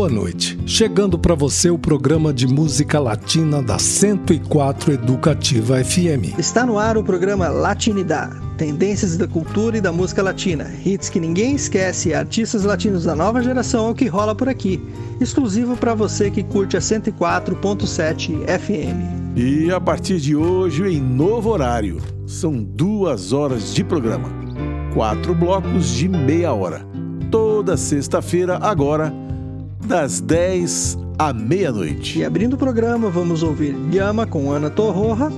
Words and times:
boa 0.00 0.08
noite. 0.08 0.58
Chegando 0.64 1.18
para 1.18 1.34
você 1.34 1.68
o 1.68 1.78
programa 1.78 2.32
de 2.32 2.46
música 2.46 2.98
latina 2.98 3.62
da 3.62 3.78
104 3.78 4.94
Educativa 4.94 5.84
FM. 5.84 6.38
Está 6.38 6.64
no 6.64 6.78
ar 6.78 6.96
o 6.96 7.04
programa 7.04 7.48
Latinidad, 7.48 8.34
tendências 8.56 9.18
da 9.18 9.28
cultura 9.28 9.76
e 9.76 9.80
da 9.82 9.92
música 9.92 10.22
latina, 10.22 10.72
hits 10.86 11.10
que 11.10 11.20
ninguém 11.20 11.54
esquece 11.54 12.08
e 12.08 12.14
artistas 12.14 12.64
latinos 12.64 13.04
da 13.04 13.14
nova 13.14 13.42
geração 13.42 13.88
é 13.88 13.90
o 13.90 13.94
que 13.94 14.06
rola 14.06 14.34
por 14.34 14.48
aqui. 14.48 14.82
Exclusivo 15.20 15.76
para 15.76 15.94
você 15.94 16.30
que 16.30 16.42
curte 16.42 16.78
a 16.78 16.80
104.7 16.80 18.46
FM. 18.58 19.36
E 19.36 19.70
a 19.70 19.78
partir 19.78 20.18
de 20.18 20.34
hoje, 20.34 20.82
em 20.82 20.98
novo 20.98 21.50
horário, 21.50 22.00
são 22.26 22.62
duas 22.62 23.34
horas 23.34 23.74
de 23.74 23.84
programa, 23.84 24.30
quatro 24.94 25.34
blocos 25.34 25.90
de 25.90 26.08
meia 26.08 26.54
hora 26.54 26.88
toda 27.30 27.76
sexta-feira, 27.76 28.58
agora, 28.60 29.12
das 29.90 30.20
10 30.20 30.96
à 31.18 31.32
meia-noite. 31.32 32.20
E 32.20 32.24
abrindo 32.24 32.54
o 32.54 32.56
programa, 32.56 33.10
vamos 33.10 33.42
ouvir 33.42 33.74
Yama 33.92 34.24
com 34.24 34.52
Ana 34.52 34.70
Torroja, 34.70 35.28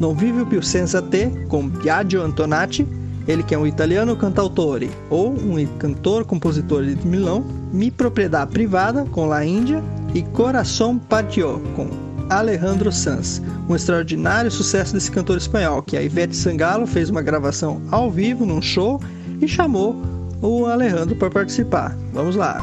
Non 0.00 0.14
vive 0.14 0.46
più 0.46 0.62
senza 0.62 1.02
te 1.02 1.28
com 1.50 1.68
Biagio 1.68 2.22
Antonati, 2.22 2.88
ele 3.28 3.42
que 3.42 3.54
é 3.54 3.58
um 3.58 3.66
italiano 3.66 4.16
cantautore 4.16 4.90
ou 5.10 5.28
um 5.30 5.66
cantor 5.76 6.24
compositor 6.24 6.82
de 6.82 7.06
Milão, 7.06 7.44
Mi 7.74 7.90
Propriedade 7.90 8.50
Privada 8.50 9.04
com 9.12 9.26
La 9.26 9.44
Índia 9.44 9.84
e 10.14 10.22
Coração 10.22 10.98
Patio 10.98 11.60
com 11.76 11.90
Alejandro 12.30 12.90
Sanz, 12.90 13.42
um 13.68 13.76
extraordinário 13.76 14.50
sucesso 14.50 14.94
desse 14.94 15.10
cantor 15.10 15.36
espanhol 15.36 15.82
que 15.82 15.98
a 15.98 16.02
Ivete 16.02 16.34
Sangalo 16.34 16.86
fez 16.86 17.10
uma 17.10 17.20
gravação 17.20 17.82
ao 17.90 18.10
vivo 18.10 18.46
num 18.46 18.62
show 18.62 18.98
e 19.42 19.46
chamou 19.46 19.94
o 20.40 20.64
Alejandro 20.64 21.14
para 21.16 21.28
participar. 21.28 21.94
Vamos 22.14 22.34
lá. 22.34 22.62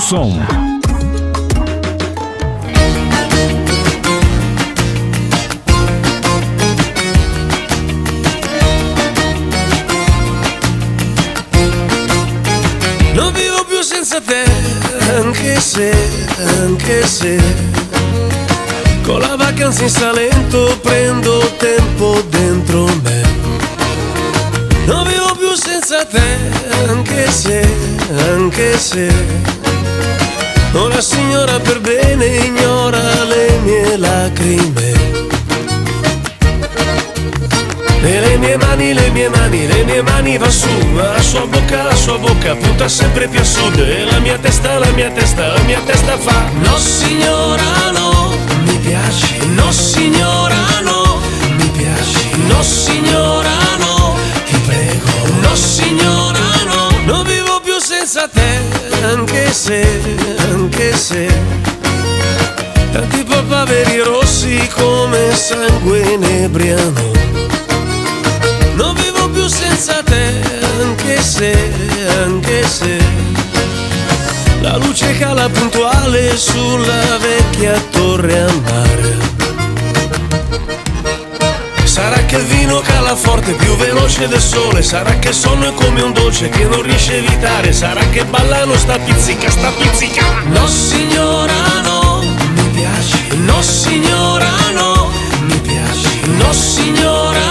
Som. 0.00 0.34
Non 13.12 13.32
vivo 13.34 13.64
più 13.68 13.82
senza 13.82 14.20
te, 14.20 14.42
anche 15.16 15.60
se, 15.60 15.92
anche 16.62 17.06
se, 17.06 17.38
con 19.02 19.20
la 19.20 19.36
vacanza 19.36 19.82
in 19.82 19.90
Salento 19.90 20.78
prendo 20.82 21.38
tempo 21.58 22.22
dentro 22.30 22.86
me. 23.02 23.22
Non 24.86 25.06
vivo 25.06 25.36
più 25.38 25.54
senza 25.54 26.04
te, 26.06 26.38
anche 26.88 27.30
se, 27.30 27.68
anche 28.32 28.78
se. 28.78 29.49
Una 30.72 31.00
signora 31.00 31.58
per 31.58 31.80
bene 31.80 32.26
ignora 32.26 33.24
le 33.24 33.58
mie 33.64 33.96
lacrime. 33.96 34.92
E 38.02 38.20
le 38.20 38.36
mie 38.38 38.56
mani, 38.56 38.94
le 38.94 39.10
mie 39.10 39.28
mani, 39.28 39.66
le 39.66 39.84
mie 39.84 40.02
mani 40.02 40.38
va 40.38 40.48
su, 40.48 40.68
la 40.94 41.20
sua 41.20 41.44
bocca, 41.46 41.82
la 41.82 41.94
sua 41.94 42.18
bocca 42.18 42.54
punta 42.54 42.88
sempre 42.88 43.26
più 43.26 43.40
a 43.40 43.44
sud. 43.44 43.78
E 43.78 44.04
la 44.04 44.20
mia 44.20 44.38
testa, 44.38 44.78
la 44.78 44.90
mia 44.92 45.10
testa, 45.10 45.48
la 45.48 45.60
mia 45.62 45.80
testa 45.84 46.16
fa 46.16 46.44
No 46.62 46.76
signora 46.78 47.90
no, 47.92 48.32
mi 48.64 48.76
piaci, 48.78 49.46
no 49.54 49.72
signora 49.72 50.80
no, 50.84 51.20
mi 51.56 51.68
piaci, 51.70 52.28
no 52.46 52.62
signora 52.62 53.56
no, 53.78 54.16
ti 54.46 54.56
prego, 54.66 55.40
no 55.40 55.54
signora 55.56 56.29
senza 58.10 58.26
te, 58.26 59.04
anche 59.04 59.52
se, 59.52 59.86
anche 60.50 60.96
se. 60.96 61.28
Tanti 62.90 63.22
papaveri 63.22 64.00
rossi 64.00 64.68
come 64.74 65.32
sangue 65.32 66.00
inebriano. 66.14 67.12
Non 68.74 68.96
vivo 68.96 69.28
più 69.28 69.46
senza 69.46 70.02
te, 70.02 70.32
anche 70.80 71.22
se, 71.22 71.72
anche 72.24 72.66
se. 72.66 72.98
La 74.60 74.76
luce 74.76 75.16
cala 75.16 75.48
puntuale 75.48 76.36
sulla 76.36 77.16
vecchia 77.18 77.80
torre 77.92 78.40
a 78.40 78.52
mare. 78.64 79.39
Sarà 82.00 82.24
che 82.24 82.36
il 82.36 82.44
vino 82.44 82.80
cala 82.80 83.14
forte, 83.14 83.52
più 83.52 83.76
veloce 83.76 84.26
del 84.26 84.40
sole, 84.40 84.82
sarà 84.82 85.18
che 85.18 85.28
il 85.28 85.34
sonno 85.34 85.68
è 85.68 85.74
come 85.74 86.00
un 86.00 86.14
dolce 86.14 86.48
che 86.48 86.64
non 86.64 86.80
riesce 86.80 87.12
a 87.12 87.16
evitare, 87.16 87.74
sarà 87.74 88.00
che 88.08 88.24
ballano 88.24 88.74
sta 88.78 88.98
pizzica, 88.98 89.50
sta 89.50 89.70
pizzica. 89.72 90.24
No 90.44 90.66
signora 90.66 91.52
no, 91.84 92.22
mi 92.22 92.68
piaci, 92.72 93.36
no 93.44 93.60
signora 93.60 94.48
no, 94.72 95.10
mi 95.40 95.58
piaci, 95.58 96.20
no 96.38 96.50
signora 96.54 97.49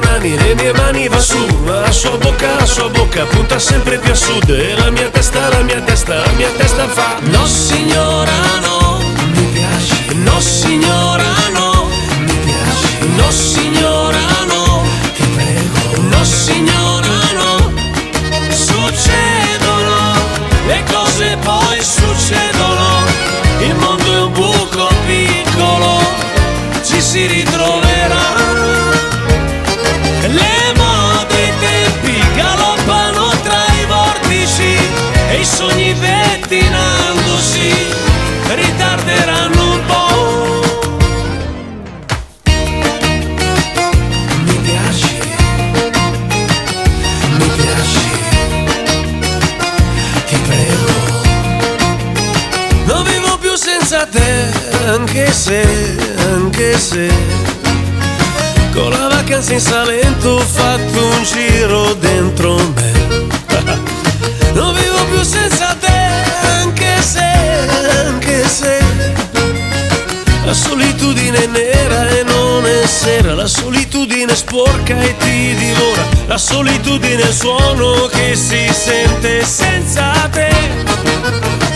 mani, 0.00 0.36
le 0.36 0.54
mie 0.54 0.72
mani 0.72 1.08
va 1.08 1.20
su, 1.20 1.38
la 1.64 1.90
sua 1.90 2.16
bocca, 2.16 2.54
la 2.58 2.66
sua 2.66 2.88
bocca 2.88 3.24
punta 3.24 3.58
sempre 3.58 3.98
più 3.98 4.12
a 4.12 4.14
sud. 4.14 4.48
E 4.50 4.74
la 4.74 4.90
mia 4.90 5.08
testa, 5.08 5.48
la 5.48 5.62
mia 5.62 5.80
testa, 5.80 6.14
la 6.14 6.32
mia 6.36 6.50
testa 6.56 6.86
fa 6.88 7.16
No 7.30 7.46
signora 7.46 8.32
no, 8.60 9.00
mi 9.34 9.46
piaci, 9.52 10.14
no 10.24 10.40
signora 10.40 11.24
no, 11.52 11.88
mi 12.18 12.38
piaci, 12.44 13.08
no 13.16 13.30
signora 13.30 13.97
solitudine 76.48 77.30
suono 77.30 78.06
che 78.06 78.34
si 78.34 78.66
sente 78.72 79.44
senza 79.44 80.12
te. 80.32 81.67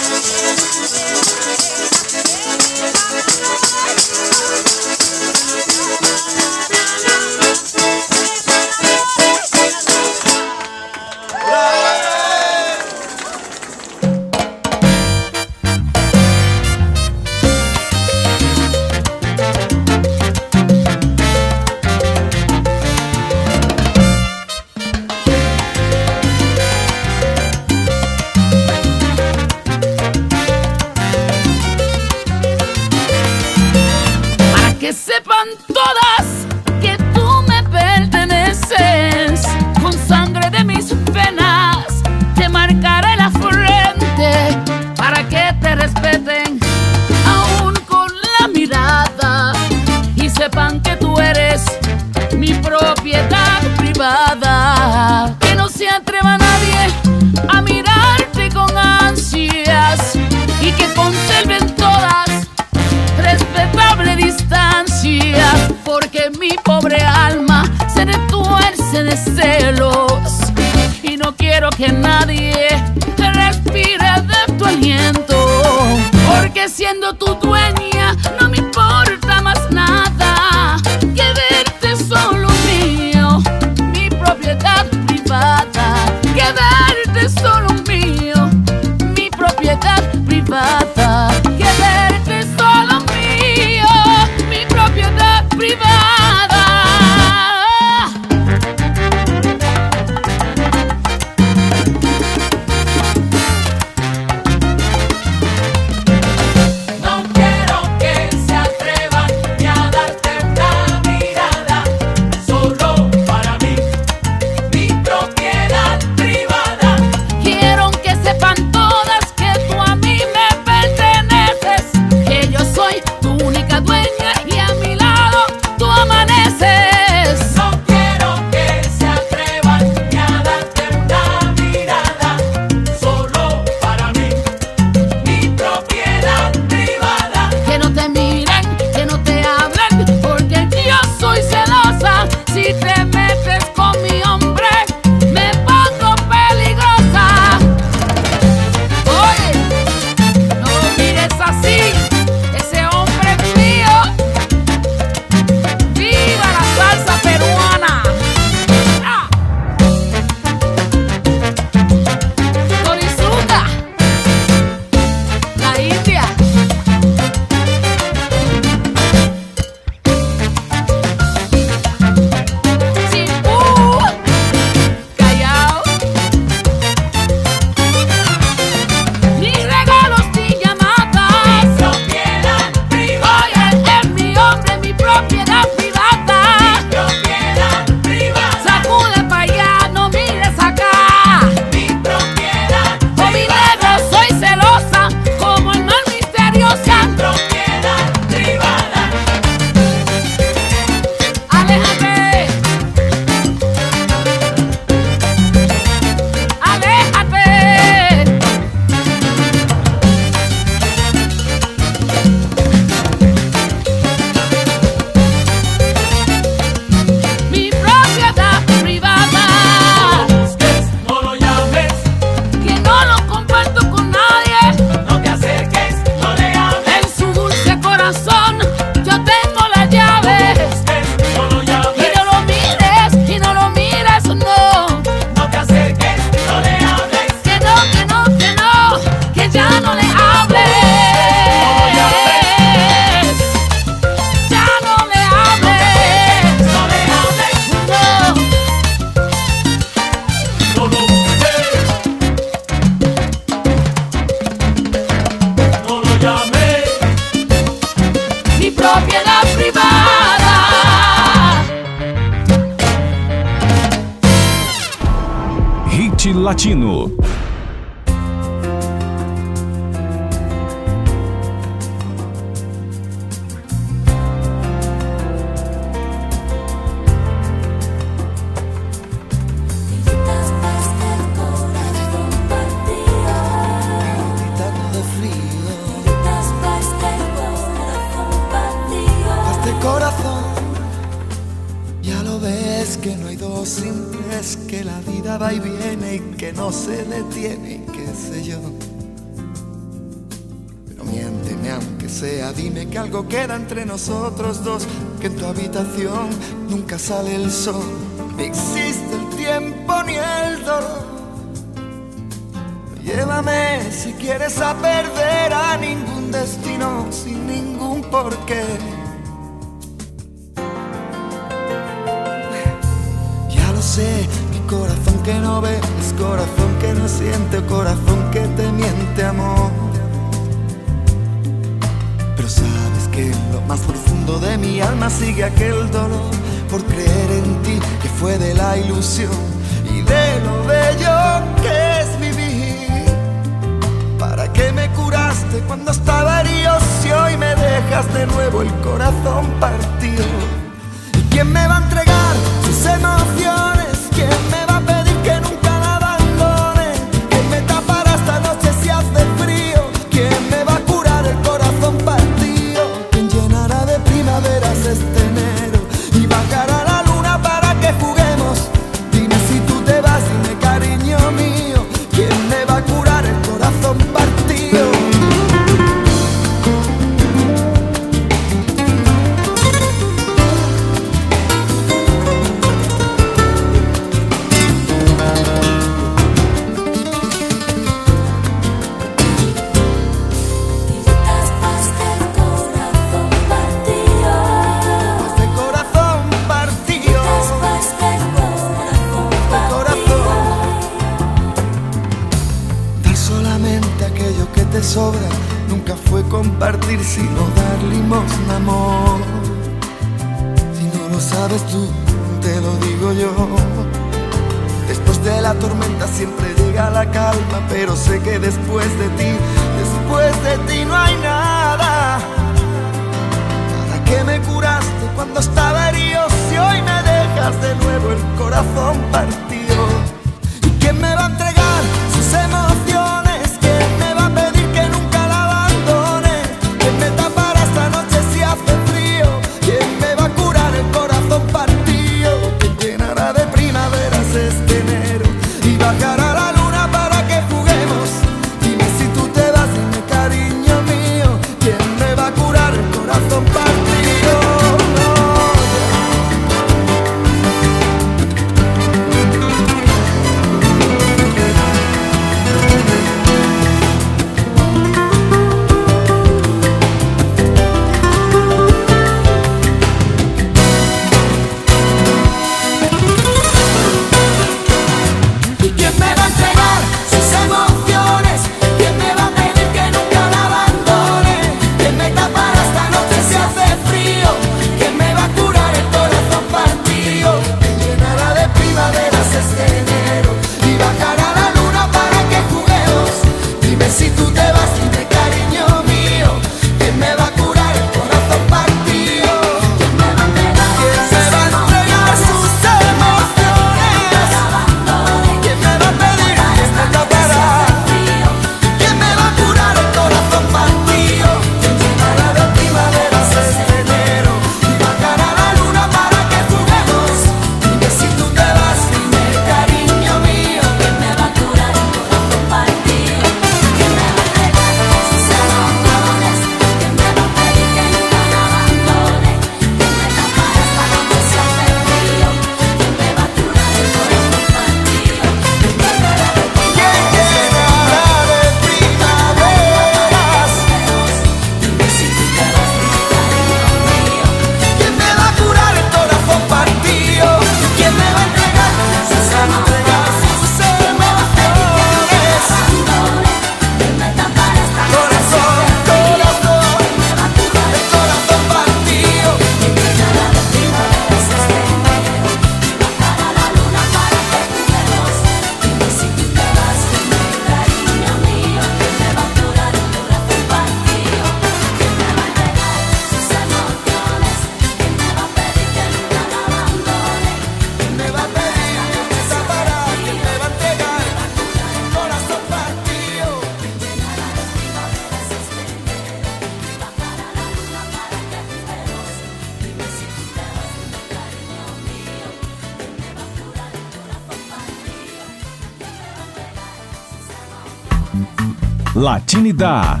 Latinidad. 599.34 600.00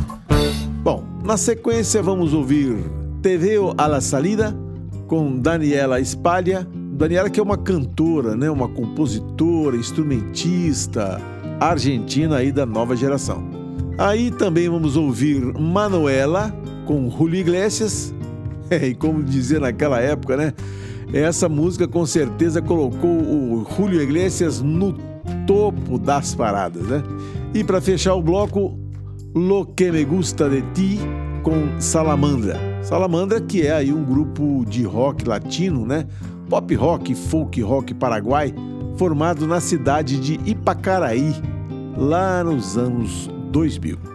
Bom, 0.84 1.02
na 1.24 1.36
sequência 1.36 2.00
vamos 2.00 2.32
ouvir 2.32 2.76
TVO 3.20 3.74
à 3.76 3.82
a 3.82 3.86
la 3.88 4.00
Salida 4.00 4.56
com 5.08 5.40
Daniela 5.40 5.98
Espalha. 5.98 6.64
Daniela 6.92 7.28
que 7.28 7.40
é 7.40 7.42
uma 7.42 7.58
cantora, 7.58 8.36
né, 8.36 8.48
uma 8.48 8.68
compositora, 8.68 9.76
instrumentista 9.76 11.20
argentina 11.58 12.36
aí 12.36 12.52
da 12.52 12.64
nova 12.64 12.94
geração. 12.94 13.42
Aí 13.98 14.30
também 14.30 14.68
vamos 14.68 14.96
ouvir 14.96 15.42
Manuela 15.58 16.54
com 16.86 17.10
Julio 17.10 17.40
Iglesias. 17.40 18.14
É, 18.70 18.86
e 18.86 18.94
como 18.94 19.20
dizia 19.20 19.58
naquela 19.58 19.98
época, 19.98 20.36
né? 20.36 20.52
Essa 21.12 21.48
música 21.48 21.88
com 21.88 22.06
certeza 22.06 22.62
colocou 22.62 23.10
o 23.10 23.66
Julio 23.76 24.00
Iglesias 24.00 24.60
no 24.60 24.92
topo 25.44 25.98
das 25.98 26.36
paradas, 26.36 26.84
né? 26.86 27.02
E 27.52 27.64
para 27.64 27.80
fechar 27.80 28.14
o 28.14 28.22
bloco, 28.22 28.83
Lo 29.34 29.66
que 29.66 29.90
me 29.90 30.04
gusta 30.04 30.48
de 30.48 30.62
ti 30.74 31.00
com 31.42 31.80
Salamandra. 31.80 32.56
Salamandra 32.84 33.40
que 33.40 33.66
é 33.66 33.72
aí 33.72 33.92
um 33.92 34.04
grupo 34.04 34.64
de 34.64 34.84
rock 34.84 35.24
latino, 35.26 35.84
né? 35.84 36.06
Pop 36.48 36.72
rock, 36.76 37.16
folk 37.16 37.60
rock 37.60 37.92
paraguai, 37.94 38.54
formado 38.96 39.44
na 39.44 39.58
cidade 39.58 40.20
de 40.20 40.38
Ipacaraí, 40.48 41.34
lá 41.96 42.44
nos 42.44 42.78
anos 42.78 43.28
2000. 43.50 44.13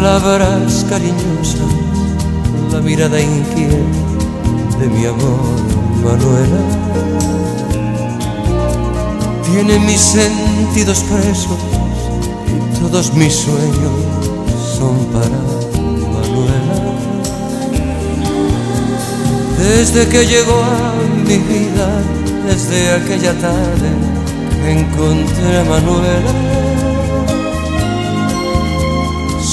Palabras 0.00 0.86
cariñosas, 0.88 1.60
la 2.72 2.80
mirada 2.80 3.20
inquieta 3.20 3.76
de 4.80 4.86
mi 4.88 5.04
amor, 5.04 5.44
Manuela. 6.02 6.60
Tiene 9.44 9.78
mis 9.80 10.00
sentidos 10.00 11.00
presos 11.00 11.58
y 12.48 12.80
todos 12.80 13.12
mis 13.12 13.34
sueños 13.34 13.92
son 14.78 14.96
para 15.12 15.40
Manuela. 16.14 16.76
Desde 19.58 20.08
que 20.08 20.24
llegó 20.24 20.62
a 20.62 20.94
mi 21.26 21.36
vida, 21.36 21.88
desde 22.46 22.92
aquella 22.92 23.34
tarde 23.38 23.90
encontré 24.66 25.58
a 25.58 25.64
Manuela. 25.64 26.49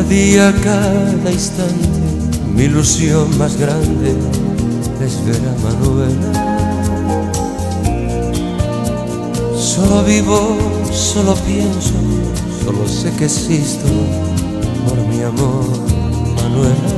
Cada 0.00 0.12
día, 0.12 0.54
cada 0.64 1.30
instante, 1.30 2.00
mi 2.54 2.62
ilusión 2.62 3.36
más 3.36 3.58
grande 3.58 4.14
es 5.04 5.22
ver 5.26 5.42
a 5.46 5.54
Manuela. 5.62 6.32
Solo 9.54 10.02
vivo, 10.04 10.56
solo 10.90 11.34
pienso, 11.46 11.92
solo 12.64 12.88
sé 12.88 13.12
que 13.18 13.26
existo 13.26 13.88
por 14.88 14.96
mi 15.06 15.22
amor, 15.22 15.66
Manuela. 16.34 16.92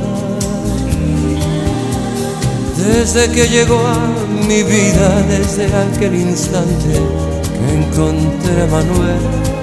Desde 2.77 3.29
que 3.33 3.49
llegó 3.49 3.85
a 3.85 3.99
mi 4.47 4.63
vida, 4.63 5.23
desde 5.27 5.65
aquel 5.75 6.15
instante 6.15 7.01
que 7.53 7.73
encontré 7.83 8.61
a 8.61 8.67
Manuela. 8.67 9.62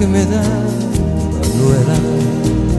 que 0.00 0.06
me 0.06 0.24
da 0.24 0.40
Manuela. 0.40 2.69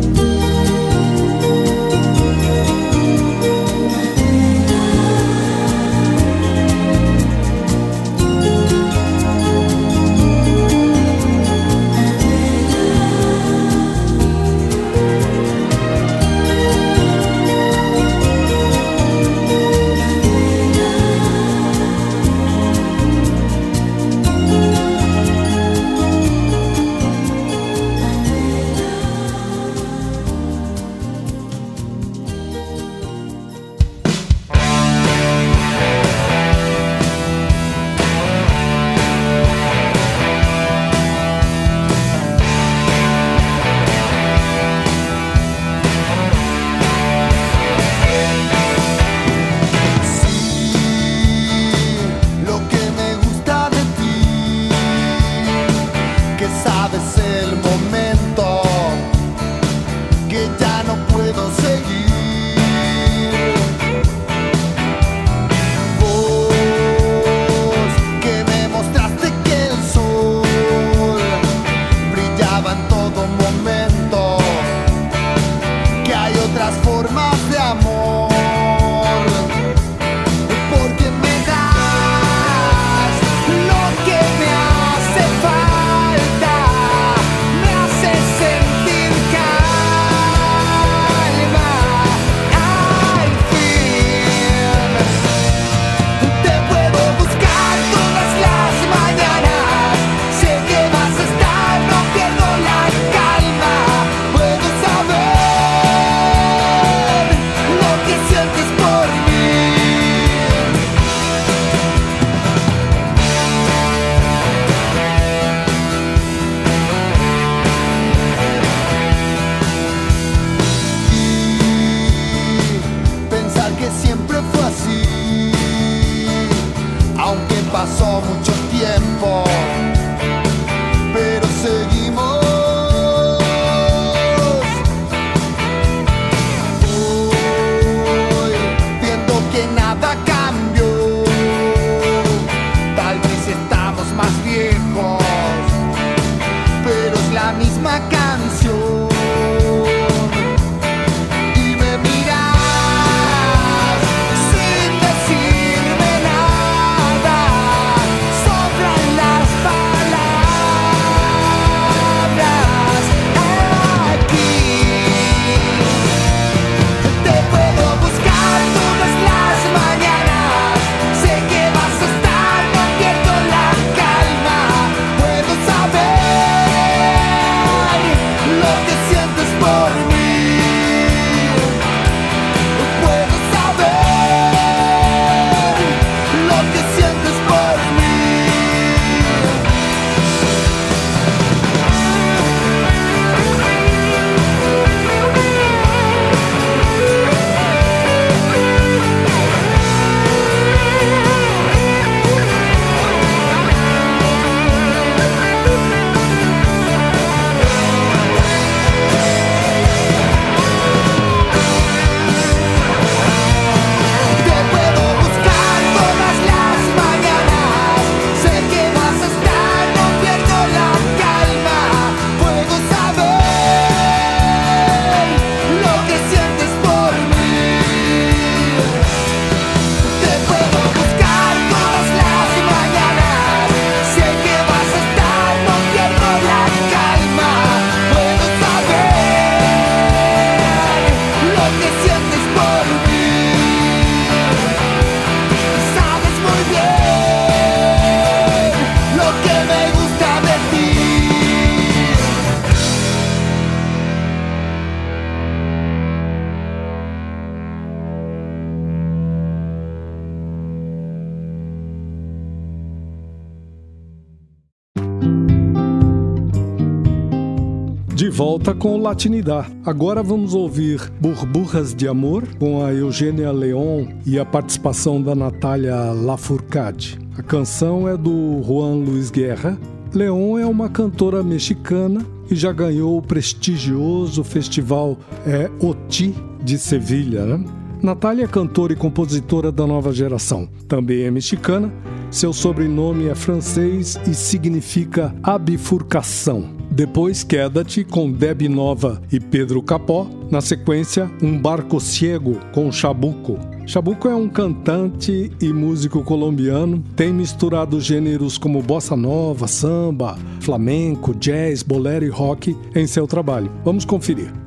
Volta 268.61 268.75
com 268.75 268.99
o. 268.99 269.65
Agora 269.83 270.21
vamos 270.21 270.53
ouvir 270.53 271.11
Burburras 271.19 271.95
de 271.95 272.07
Amor 272.07 272.47
com 272.59 272.85
a 272.85 272.93
Eugênia 272.93 273.51
Leon 273.51 274.05
e 274.23 274.37
a 274.37 274.45
participação 274.45 275.19
da 275.19 275.33
Natália 275.33 275.95
Lafourcade. 276.11 277.17
A 277.35 277.41
canção 277.41 278.07
é 278.07 278.15
do 278.15 278.61
Juan 278.63 279.03
Luiz 279.03 279.31
Guerra. 279.31 279.79
Leon 280.13 280.59
é 280.59 280.65
uma 280.67 280.89
cantora 280.89 281.41
mexicana 281.41 282.23
e 282.51 282.55
já 282.55 282.71
ganhou 282.71 283.17
o 283.17 283.21
prestigioso 283.21 284.43
festival 284.43 285.17
é, 285.43 285.67
OTI 285.83 286.35
de 286.63 286.77
Sevilha. 286.77 287.45
Né? 287.47 287.65
Natália 288.03 288.43
é 288.43 288.47
cantora 288.47 288.93
e 288.93 288.95
compositora 288.95 289.71
da 289.71 289.87
nova 289.87 290.13
geração. 290.13 290.69
Também 290.87 291.23
é 291.23 291.31
mexicana. 291.31 291.91
Seu 292.29 292.53
sobrenome 292.53 293.27
é 293.27 293.33
francês 293.33 294.19
e 294.27 294.35
significa 294.35 295.33
abifurcação. 295.41 296.80
Depois 296.91 297.41
Queda-te 297.41 298.03
com 298.03 298.29
Deb 298.29 298.63
Nova 298.67 299.21
e 299.31 299.39
Pedro 299.39 299.81
Capó. 299.81 300.27
Na 300.51 300.59
sequência, 300.59 301.31
Um 301.41 301.57
Barco 301.57 302.01
Ciego 302.01 302.59
com 302.73 302.91
Chabuco. 302.91 303.57
Chabuco 303.87 304.27
é 304.27 304.35
um 304.35 304.49
cantante 304.49 305.49
e 305.61 305.71
músico 305.71 306.21
colombiano. 306.21 307.01
Tem 307.15 307.31
misturado 307.31 308.01
gêneros 308.01 308.57
como 308.57 308.81
bossa 308.81 309.15
nova, 309.15 309.67
samba, 309.67 310.37
flamenco, 310.59 311.33
jazz, 311.33 311.81
bolero 311.81 312.25
e 312.25 312.29
rock 312.29 312.75
em 312.93 313.07
seu 313.07 313.25
trabalho. 313.25 313.71
Vamos 313.85 314.03
conferir. 314.03 314.60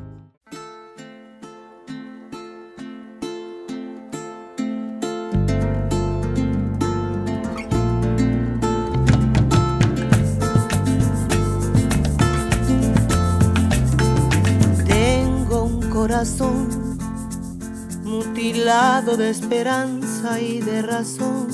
De 19.16 19.31
esperanza 19.31 20.40
y 20.40 20.61
de 20.61 20.83
razón. 20.83 21.46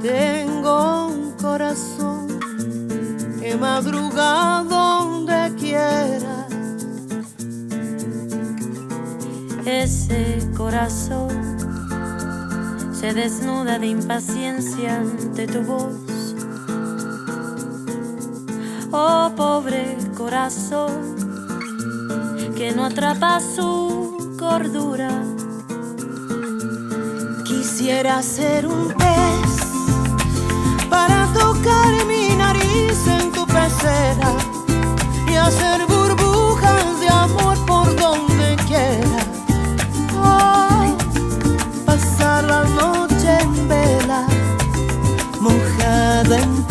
Tengo 0.00 1.06
un 1.06 1.32
corazón 1.32 2.26
que 3.40 3.56
madruga 3.56 4.64
donde 4.68 5.54
quiera. 5.56 6.46
Ese 9.64 10.50
corazón 10.56 11.30
se 12.92 13.12
desnuda 13.14 13.78
de 13.78 13.86
impaciencia 13.86 14.96
ante 14.96 15.46
tu 15.46 15.62
voz. 15.62 16.34
Oh 18.90 19.30
pobre 19.36 19.96
corazón 20.16 21.12
que 22.56 22.72
no 22.72 22.84
atrapa 22.84 23.40
su 23.40 23.81
Quisiera 27.44 28.22
ser 28.22 28.66
un 28.66 28.88
pez 28.88 29.52
para 30.90 31.26
tocar 31.32 32.04
mi 32.06 32.28
nariz 32.36 32.98
en 33.06 33.32
tu 33.32 33.46
pecera 33.46 34.30
y 35.26 35.36
hacer 35.36 35.86
burbujas 35.86 37.00
de 37.00 37.08
amor 37.08 37.56
por 37.66 37.96
donde 37.96 38.56
quiera. 38.66 39.20
Ay, 40.22 40.94
pasar 41.86 42.44
la 42.44 42.64
noche 42.64 43.38
en 43.40 43.68
vela, 43.68 44.26
mojada 45.40 46.38
en 46.38 46.61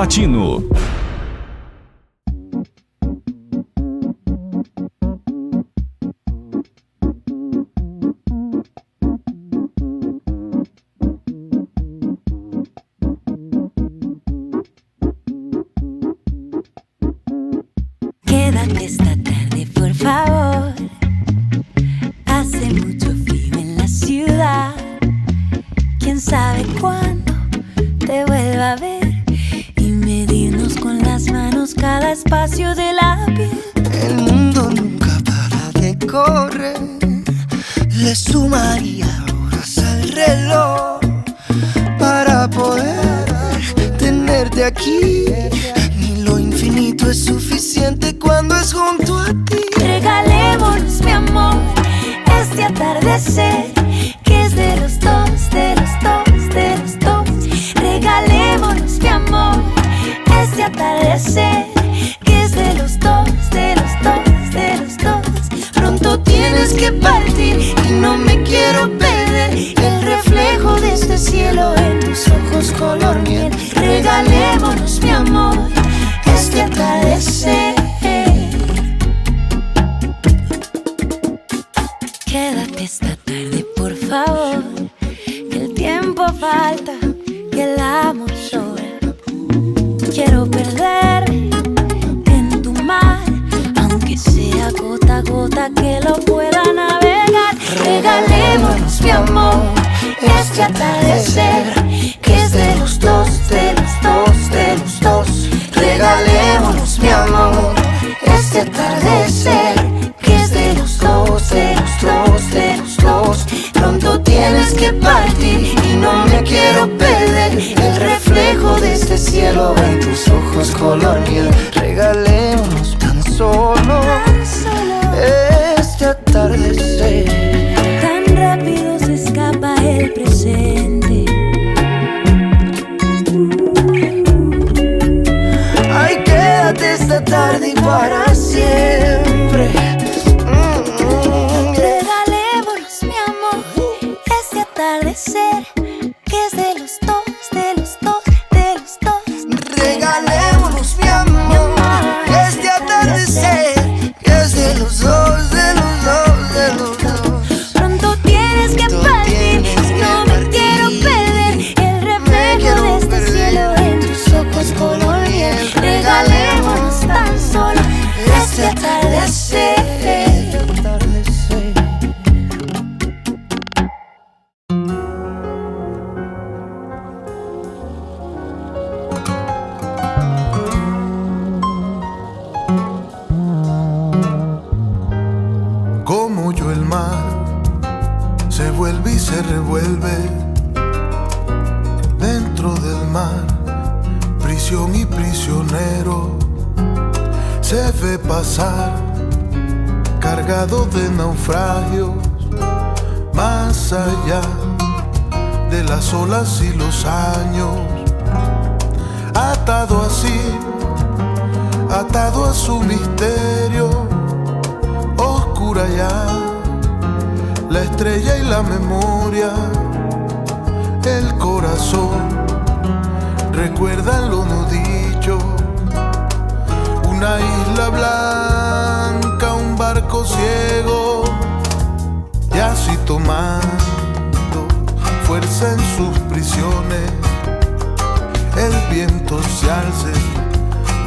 Latino. 0.00 0.39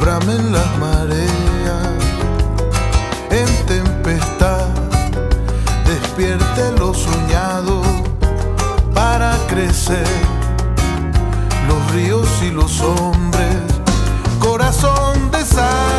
bramen 0.00 0.52
las 0.52 0.78
mareas, 0.78 1.88
en 3.30 3.66
tempestad, 3.66 4.68
despierte 5.86 6.72
lo 6.78 6.92
soñado 6.92 7.82
para 8.94 9.36
crecer, 9.48 10.06
los 11.68 11.92
ríos 11.92 12.28
y 12.42 12.50
los 12.50 12.80
hombres, 12.80 13.62
corazón 14.40 15.30
de 15.30 15.44
sal. 15.44 15.93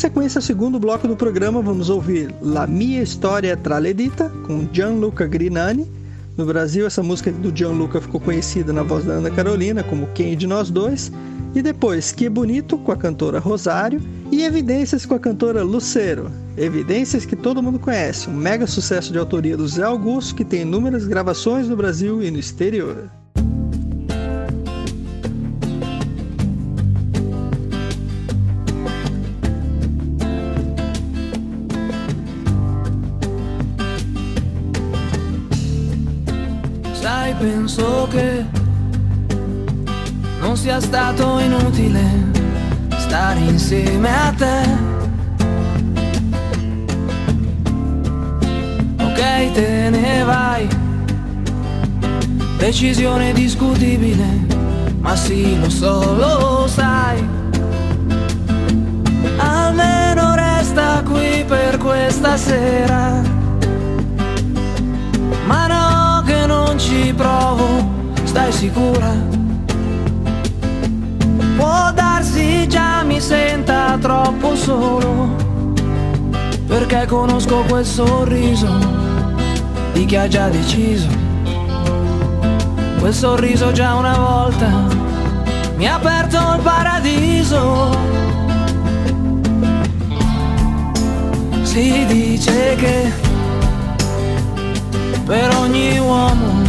Sequência 0.00 0.38
ao 0.38 0.42
segundo 0.42 0.80
bloco 0.80 1.06
do 1.06 1.14
programa, 1.14 1.60
vamos 1.60 1.90
ouvir 1.90 2.34
La 2.40 2.66
Mia 2.66 3.02
Storia 3.02 3.54
Traledita, 3.54 4.30
com 4.46 4.66
Gianluca 4.72 5.26
Grinani. 5.26 5.86
No 6.38 6.46
Brasil, 6.46 6.86
essa 6.86 7.02
música 7.02 7.30
do 7.30 7.54
Gianluca 7.54 8.00
ficou 8.00 8.18
conhecida 8.18 8.72
na 8.72 8.82
voz 8.82 9.04
da 9.04 9.12
Ana 9.12 9.30
Carolina 9.30 9.82
como 9.82 10.08
Quem 10.14 10.34
de 10.38 10.46
Nós 10.46 10.70
Dois. 10.70 11.12
E 11.54 11.60
depois, 11.60 12.12
Que 12.12 12.30
Bonito, 12.30 12.78
com 12.78 12.92
a 12.92 12.96
cantora 12.96 13.38
Rosário. 13.38 14.00
E 14.32 14.42
Evidências, 14.42 15.04
com 15.04 15.16
a 15.16 15.18
cantora 15.18 15.62
Lucero. 15.62 16.30
Evidências 16.56 17.26
que 17.26 17.36
todo 17.36 17.62
mundo 17.62 17.78
conhece, 17.78 18.30
um 18.30 18.32
mega 18.32 18.66
sucesso 18.66 19.12
de 19.12 19.18
autoria 19.18 19.54
do 19.54 19.68
Zé 19.68 19.82
Augusto, 19.82 20.34
que 20.34 20.46
tem 20.46 20.62
inúmeras 20.62 21.06
gravações 21.06 21.68
no 21.68 21.76
Brasil 21.76 22.22
e 22.22 22.30
no 22.30 22.38
exterior. 22.38 23.10
Non 40.50 40.58
sia 40.58 40.80
stato 40.80 41.38
inutile 41.38 42.02
stare 42.96 43.38
insieme 43.38 44.08
a 44.08 44.34
te. 44.36 44.62
Ok, 49.00 49.52
te 49.52 49.90
ne 49.90 50.24
vai. 50.24 50.68
Decisione 52.58 53.32
discutibile, 53.32 54.26
ma 54.98 55.14
sì, 55.14 55.56
lo 55.60 55.70
so, 55.70 56.16
lo 56.16 56.66
sai. 56.66 57.24
Almeno 59.36 60.34
resta 60.34 61.00
qui 61.04 61.44
per 61.46 61.78
questa 61.78 62.36
sera. 62.36 63.22
Ma 65.46 65.66
no, 65.68 66.22
che 66.26 66.44
non 66.46 66.76
ci 66.76 67.14
provo, 67.14 67.88
stai 68.24 68.50
sicura? 68.50 69.39
Può 71.60 71.92
darsi 71.92 72.66
già 72.68 73.02
mi 73.02 73.20
senta 73.20 73.98
troppo 74.00 74.56
solo, 74.56 75.36
perché 76.66 77.04
conosco 77.04 77.64
quel 77.68 77.84
sorriso 77.84 78.66
di 79.92 80.06
chi 80.06 80.16
ha 80.16 80.26
già 80.26 80.48
deciso. 80.48 81.06
Quel 82.98 83.12
sorriso 83.12 83.72
già 83.72 83.92
una 83.92 84.16
volta 84.16 84.68
mi 85.76 85.86
ha 85.86 85.96
aperto 85.96 86.38
il 86.38 86.60
paradiso. 86.62 87.90
Si 91.60 92.06
dice 92.06 92.74
che 92.76 93.12
per 95.26 95.54
ogni 95.56 95.98
uomo 95.98 96.62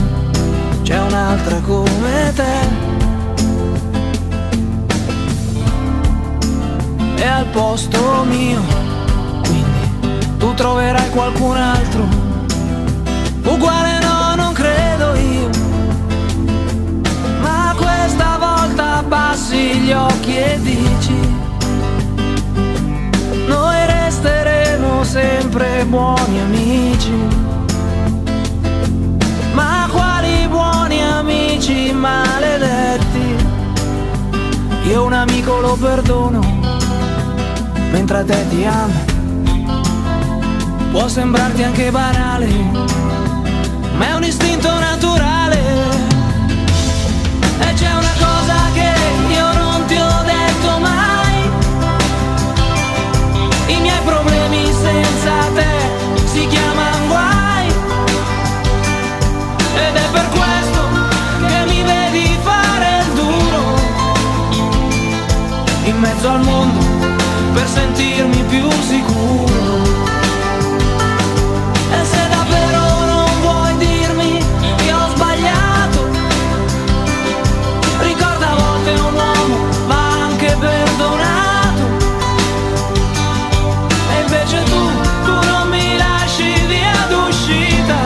c'è 0.84 1.00
un'altra 1.00 1.62
come 1.62 2.34
te. 2.36 2.91
E 7.24 7.28
al 7.28 7.46
posto 7.52 8.24
mio, 8.24 8.60
quindi 9.44 10.38
tu 10.40 10.56
troverai 10.56 11.08
qualcun 11.12 11.56
altro. 11.56 12.04
Uguale 13.44 14.00
no, 14.00 14.34
non 14.36 14.54
credo 14.54 15.14
io. 15.14 15.50
Ma 17.42 17.76
questa 17.78 18.40
volta 18.40 18.98
abbassi 18.98 19.82
gli 19.82 19.92
occhi 19.92 20.36
e 20.36 20.60
dici. 20.62 21.20
Noi 23.46 23.86
resteremo 23.86 25.04
sempre 25.04 25.86
buoni 25.86 26.40
amici. 26.40 27.14
Ma 29.54 29.88
quali 29.92 30.48
buoni 30.48 31.04
amici 31.04 31.92
maledetti? 31.94 33.36
Io 34.88 35.04
un 35.06 35.14
amico 35.14 35.60
lo 35.60 35.78
perdono, 35.80 36.51
mentre 37.92 38.18
a 38.18 38.24
te 38.24 38.48
ti 38.50 38.66
amo. 38.66 39.20
Può 40.92 41.08
sembrarti 41.08 41.64
anche 41.64 41.92
banale, 41.92 42.48
ma 43.98 44.08
è 44.08 44.14
un 44.14 44.24
istinto 44.24 44.70
naturale. 44.80 45.60
E 47.60 47.74
c'è 47.74 47.92
una 47.92 48.14
cosa 48.20 48.56
che 48.74 48.92
io 49.34 49.54
non 49.54 49.86
ti 49.86 49.96
ho 49.96 50.24
detto 50.26 50.80
mai. 50.80 51.50
I 53.68 53.80
miei 53.80 54.02
problemi 54.04 54.72
senza 54.74 55.32
te 55.54 56.26
si 56.26 56.48
chiamano 56.48 57.08
guai. 57.08 57.68
Ed 59.76 59.96
è 59.96 60.10
per 60.12 60.28
questo 60.30 60.82
che 61.48 61.66
mi 61.68 61.84
vedi 61.84 62.38
fare 62.42 63.00
il 63.00 63.14
duro 63.14 63.80
in 65.86 65.98
mezzo 66.00 66.30
al 66.30 66.42
mondo 66.44 66.91
per 67.62 67.70
sentirmi 67.70 68.44
più 68.50 68.68
sicuro. 68.72 69.84
E 71.92 72.06
se 72.12 72.28
davvero 72.30 73.06
non 73.06 73.30
vuoi 73.42 73.78
dirmi 73.78 74.44
che 74.78 74.92
ho 74.92 75.08
sbagliato, 75.14 76.10
ricorda 78.00 78.50
a 78.50 78.56
volte 78.56 78.92
un 78.92 79.14
uomo 79.14 79.58
va 79.86 80.24
anche 80.24 80.58
perdonato. 80.60 81.84
E 84.12 84.22
invece 84.22 84.64
tu, 84.64 84.82
tu 85.26 85.48
non 85.52 85.70
mi 85.70 85.98
lasci 85.98 86.52
via 86.66 87.06
d'uscita 87.10 88.00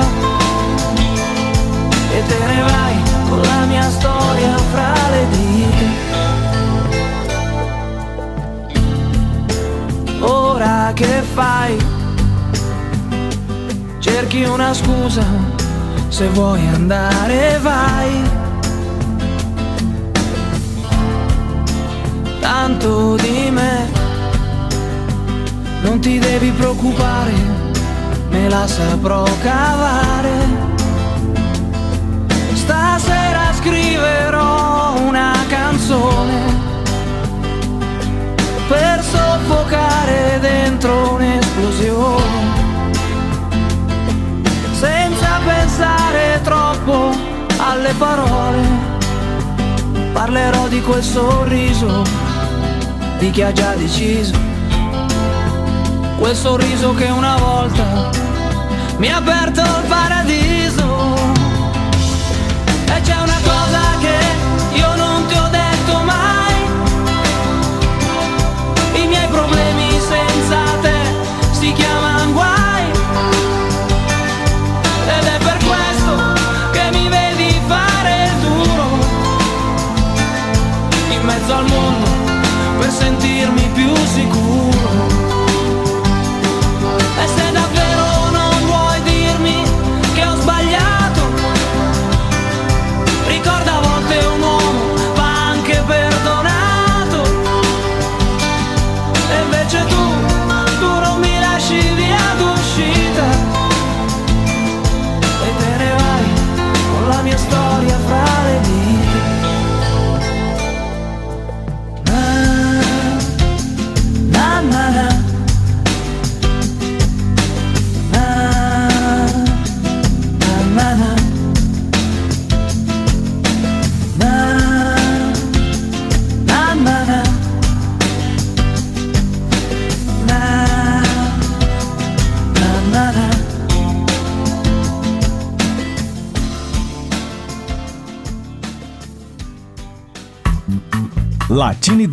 e 2.12 2.24
te 2.28 2.46
ne 2.46 2.62
vai 2.62 2.96
con 3.30 3.42
la 3.42 3.66
mia 3.68 3.90
storia 3.90 4.58
fra 4.72 4.94
le 5.12 5.28
dita. 5.30 5.45
Fai? 11.36 11.78
Cerchi 14.00 14.44
una 14.44 14.74
scusa, 14.74 15.26
se 16.08 16.30
vuoi 16.30 16.66
andare 16.74 17.60
vai. 17.62 18.24
Tanto 22.40 23.16
di 23.18 23.50
me, 23.52 23.92
non 25.82 26.00
ti 26.00 26.20
devi 26.20 26.52
preoccupare, 26.52 27.34
me 28.30 28.48
la 28.48 28.66
saprò 28.66 29.24
cavare. 29.42 30.64
Stasera 32.54 33.52
scriverò 33.60 34.96
soffocare 39.36 40.40
dentro 40.40 41.14
un'esplosione. 41.14 42.64
Senza 44.72 45.40
pensare 45.46 46.40
troppo 46.42 47.14
alle 47.58 47.94
parole, 47.98 48.62
parlerò 50.14 50.68
di 50.68 50.82
quel 50.82 51.04
sorriso, 51.04 52.04
di 53.20 53.30
chi 53.32 53.42
ha 53.42 53.52
già 53.52 53.74
deciso. 53.76 54.38
Quel 56.18 56.36
sorriso 56.36 56.94
che 56.94 57.10
una 57.10 57.36
volta 57.38 58.10
mi 58.98 59.12
ha 59.12 59.18
aperto 59.18 59.62
il 59.62 59.86
paradiso. 59.88 61.14
E 62.86 63.02
c'è 63.02 63.16
una 63.16 63.40
cosa 63.44 63.55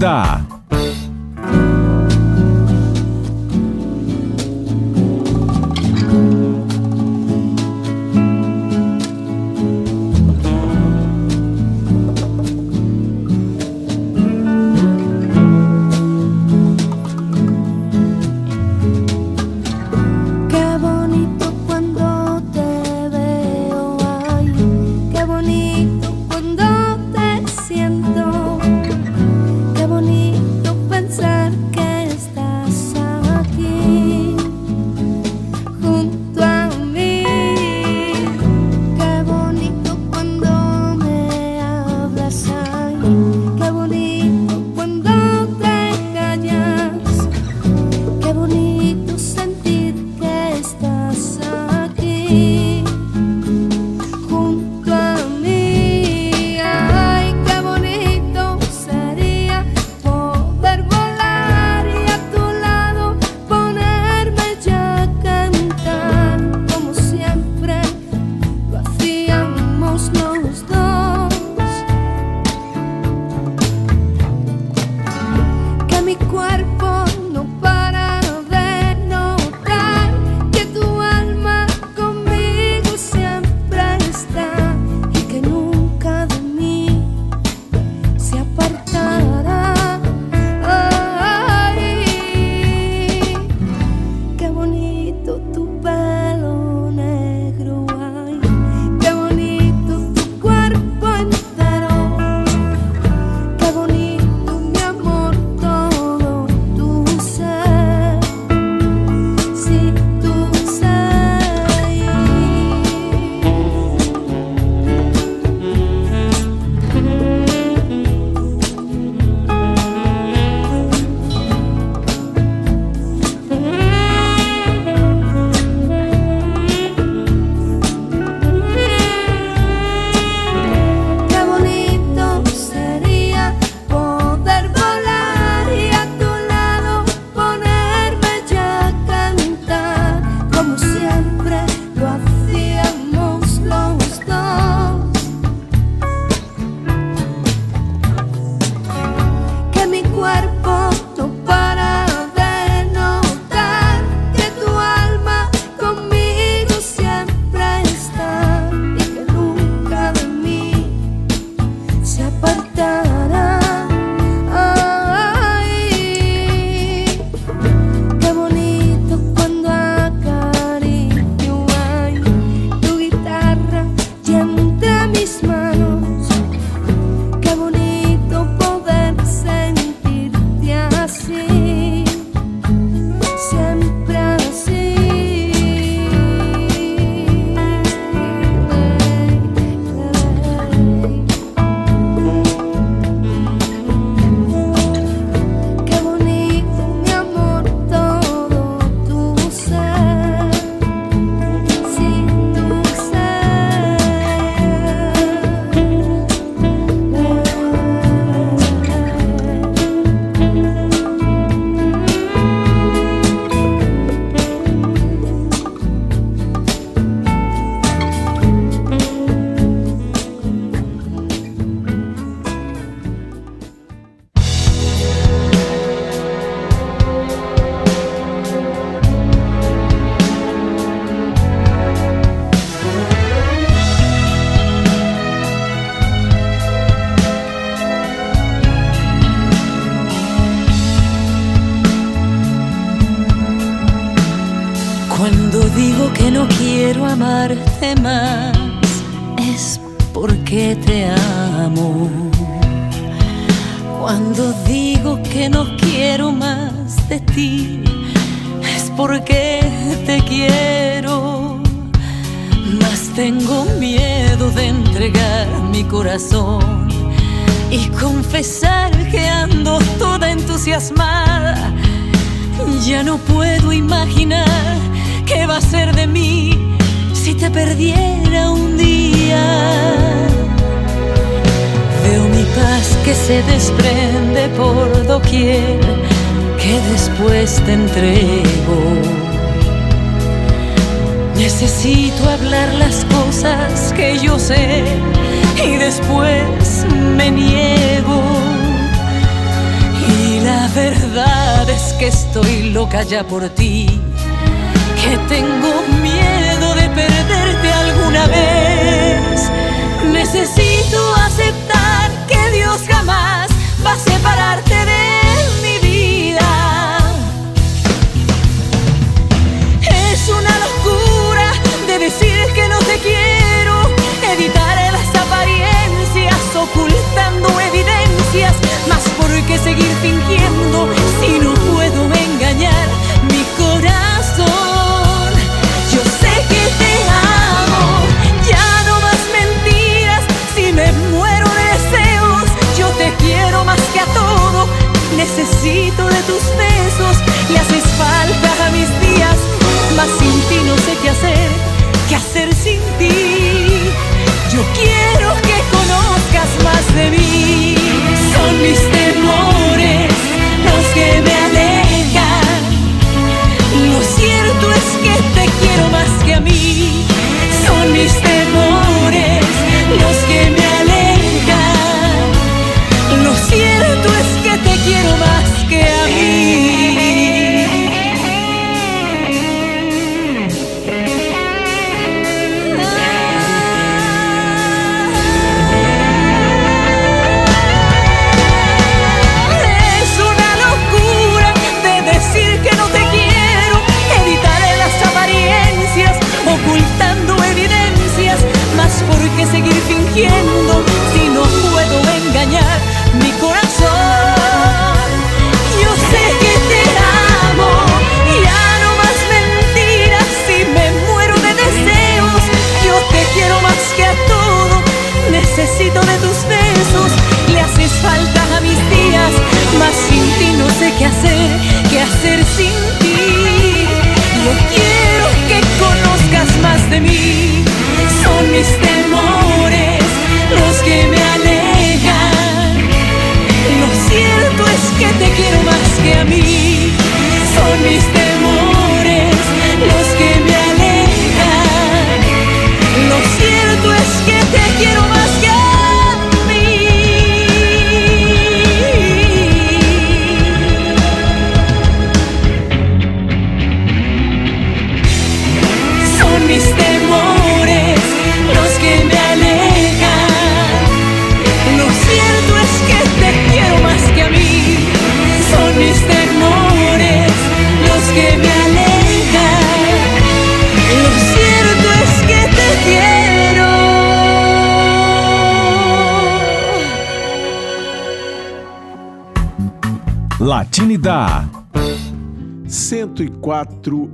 da 0.02 0.40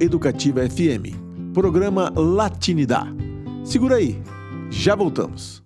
Educativa 0.01 0.61
FM, 0.61 1.53
programa 1.53 2.13
Latinidá. 2.15 3.05
Segura 3.65 3.97
aí, 3.97 4.23
já 4.71 4.95
voltamos. 4.95 5.61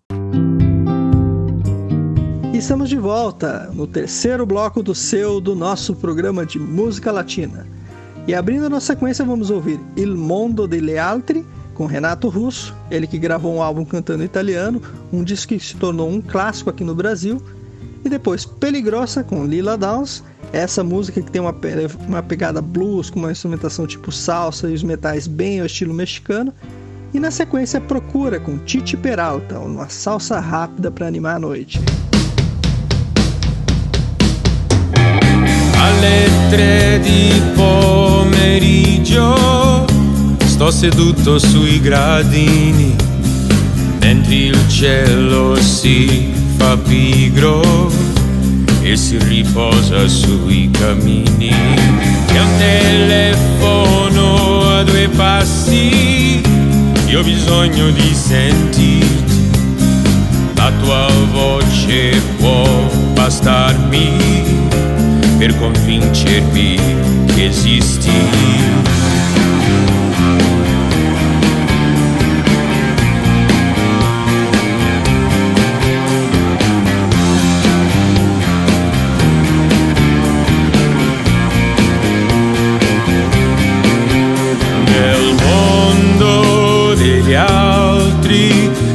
E 2.51 2.57
estamos 2.57 2.89
de 2.89 2.97
volta 2.97 3.71
no 3.75 3.87
terceiro 3.87 4.47
bloco 4.47 4.83
do 4.83 4.95
seu, 4.95 5.39
do 5.39 5.55
nosso 5.55 5.95
programa 5.95 6.47
de 6.47 6.59
música 6.59 7.13
latina. 7.13 7.67
E 8.27 8.35
abrindo 8.35 8.65
a 8.65 8.71
nossa 8.71 8.95
sequência, 8.95 9.23
vamos 9.23 9.51
ouvir 9.51 9.79
Il 9.97 10.17
Mondo 10.17 10.67
delle 10.67 10.99
Altri, 10.99 11.45
com 11.75 11.85
Renato 11.85 12.31
Russo, 12.31 12.75
ele 12.91 13.07
que 13.07 13.19
gravou 13.19 13.55
um 13.55 13.63
álbum 13.63 13.85
cantando 13.85 14.25
italiano, 14.25 14.81
um 15.13 15.23
disco 15.23 15.49
que 15.49 15.61
se 15.61 15.77
tornou 15.77 16.09
um 16.09 16.23
clássico 16.23 16.71
aqui 16.71 16.85
no 16.85 16.95
Brasil, 16.95 17.43
e 18.03 18.09
depois 18.09 18.47
Peligrosa 18.47 19.23
com 19.23 19.45
Lila 19.45 19.77
Downs 19.77 20.25
essa 20.53 20.85
música 20.85 21.23
que 21.23 21.31
tem 21.31 21.41
uma, 21.41 21.55
uma 22.07 22.23
pegada 22.23 22.61
blues, 22.61 23.09
com 23.09 23.19
uma 23.19 23.33
instrumentação 23.33 23.87
tipo 23.87 24.13
salsa 24.13 24.69
e 24.69 24.75
os 24.75 24.83
metais 24.83 25.27
bem 25.27 25.61
ao 25.61 25.67
estilo 25.67 25.95
mexicano. 25.95 26.53
E 27.15 27.21
na 27.21 27.31
sequência, 27.31 27.81
Procura 27.81 28.39
com 28.39 28.59
Titi 28.59 28.97
Peralta, 28.97 29.59
uma 29.59 29.89
salsa 29.89 30.39
rápida 30.41 30.91
para 30.91 31.07
animar 31.07 31.37
a 31.37 31.39
noite. 31.39 31.81
Alle 35.79 36.29
tre 36.51 36.63
é 36.63 36.99
di 36.99 37.33
pomeriggio 37.55 39.35
sto 40.63 40.71
seduto 40.71 41.39
sui 41.39 41.81
gradini 41.81 42.95
mentre 44.01 44.35
il 44.35 44.69
cielo 44.69 45.57
si 45.57 46.33
fa 46.57 46.77
pigro 46.77 47.91
e 48.83 48.97
si 48.97 49.17
riposa 49.19 50.09
sui 50.09 50.71
camini. 50.71 51.55
C'è 52.27 52.41
un 52.41 52.57
telefono 52.59 54.69
a 54.69 54.83
due 54.83 55.09
passi, 55.09 56.41
io 57.07 57.21
ho 57.21 57.23
bisogno 57.23 57.91
di 57.91 58.15
sentirti, 58.15 59.51
la 60.55 60.73
tua 60.83 61.07
voce 61.31 62.21
può 62.39 62.65
bastarmi 63.15 64.11
per 65.39 65.57
convincermi 65.59 66.79
che 67.35 67.47
esisti. 67.47 68.11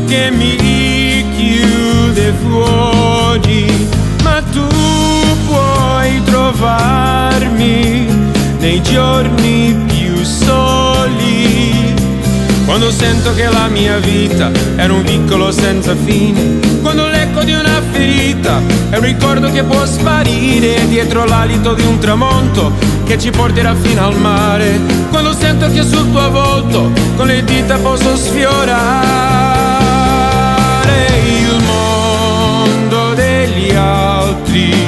Mi 0.08 0.56
chiude 1.36 2.34
fuori, 2.42 3.88
ma 4.24 4.42
tu 4.54 4.66
puoi 5.46 6.24
trovarmi 6.24 8.08
nei 8.60 8.82
giorni 8.82 9.76
più 9.86 10.24
soli. 10.24 11.94
Quando 12.66 12.90
sento 12.90 13.34
che 13.34 13.50
la 13.50 13.68
mia 13.68 13.98
vita 13.98 14.50
era 14.78 14.94
un 14.94 15.04
piccolo 15.04 15.52
senza 15.52 15.94
fine, 15.96 16.60
quando 16.82 17.08
l'eco 17.08 17.44
di 17.44 17.54
una 17.54 17.82
ferita 17.92 18.62
è 18.90 18.98
un 18.98 19.04
ricordo 19.04 19.52
che 19.52 19.64
può 19.64 19.86
sparire 19.86 20.88
dietro 20.88 21.26
l'alito 21.26 21.74
di 21.74 21.84
un 21.84 21.98
tramonto 22.00 22.72
che 23.06 23.18
ci 23.18 23.30
porterà 23.30 23.76
fino 23.76 24.06
al 24.06 24.18
mare, 24.18 24.80
quando 25.10 25.34
sento 25.34 25.70
che 25.70 25.84
sul 25.84 26.10
tuo 26.12 26.30
volto 26.30 26.92
con 27.16 27.28
le 27.28 27.44
dita 27.44 27.78
posso 27.78 28.16
sfiorare 28.16 29.77
see 34.58 34.87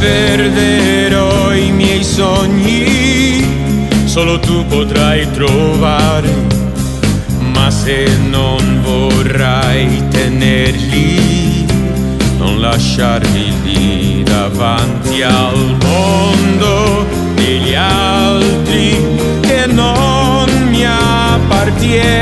perderò 0.00 1.52
i 1.52 1.70
miei 1.70 2.02
sogni, 2.02 3.44
solo 4.06 4.40
tu 4.40 4.64
potrai 4.66 5.30
trovare, 5.30 6.32
ma 7.52 7.70
se 7.70 8.08
non 8.30 8.80
vorrai 8.82 10.02
tenerli, 10.08 11.66
non 12.38 12.58
lasciarmi 12.60 13.52
lì 13.62 14.22
davanti 14.22 15.20
al 15.22 15.76
mondo 15.82 17.06
degli 17.34 17.74
altri 17.74 18.96
che 19.42 19.66
non 19.66 20.48
mi 20.70 20.82
appartiene. 20.86 22.20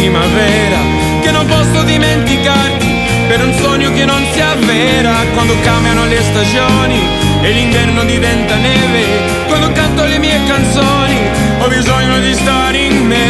Primavera, 0.00 0.78
che 1.20 1.30
non 1.30 1.44
posso 1.44 1.82
dimenticarti 1.82 2.88
per 3.28 3.44
un 3.44 3.52
sogno 3.52 3.92
che 3.92 4.06
non 4.06 4.24
si 4.32 4.40
avvera 4.40 5.12
quando 5.34 5.54
cambiano 5.60 6.06
le 6.06 6.22
stagioni 6.22 6.98
e 7.42 7.50
l'inverno 7.50 8.04
diventa 8.04 8.56
neve, 8.56 9.04
quando 9.46 9.70
canto 9.72 10.06
le 10.06 10.18
mie 10.18 10.40
canzoni 10.46 11.18
ho 11.58 11.68
bisogno 11.68 12.18
di 12.18 12.32
stare 12.32 12.78
in 12.78 13.06
mezzo 13.06 13.20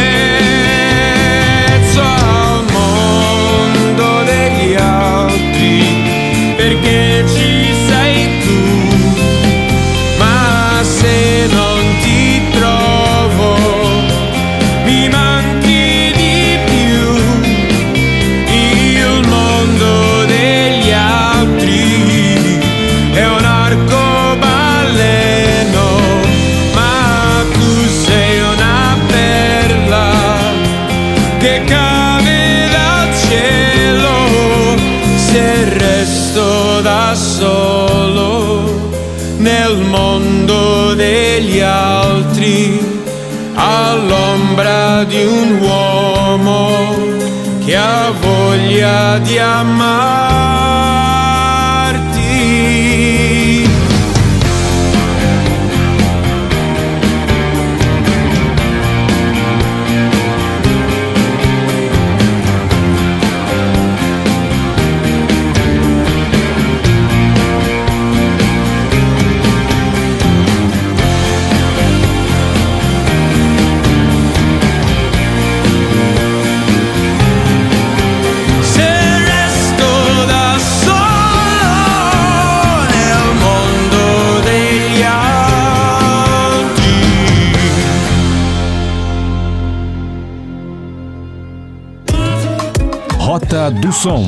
al 2.01 2.63
mondo 2.71 4.23
degli 4.23 4.73
altri 4.75 6.53
perché 6.55 7.00
all'ombra 44.11 45.03
di 45.05 45.23
un 45.23 45.59
uomo 45.61 46.69
che 47.63 47.75
ha 47.75 48.11
voglia 48.19 49.17
di 49.19 49.37
amarti. 49.37 50.30
Do 93.79 93.89
Som. 93.89 94.25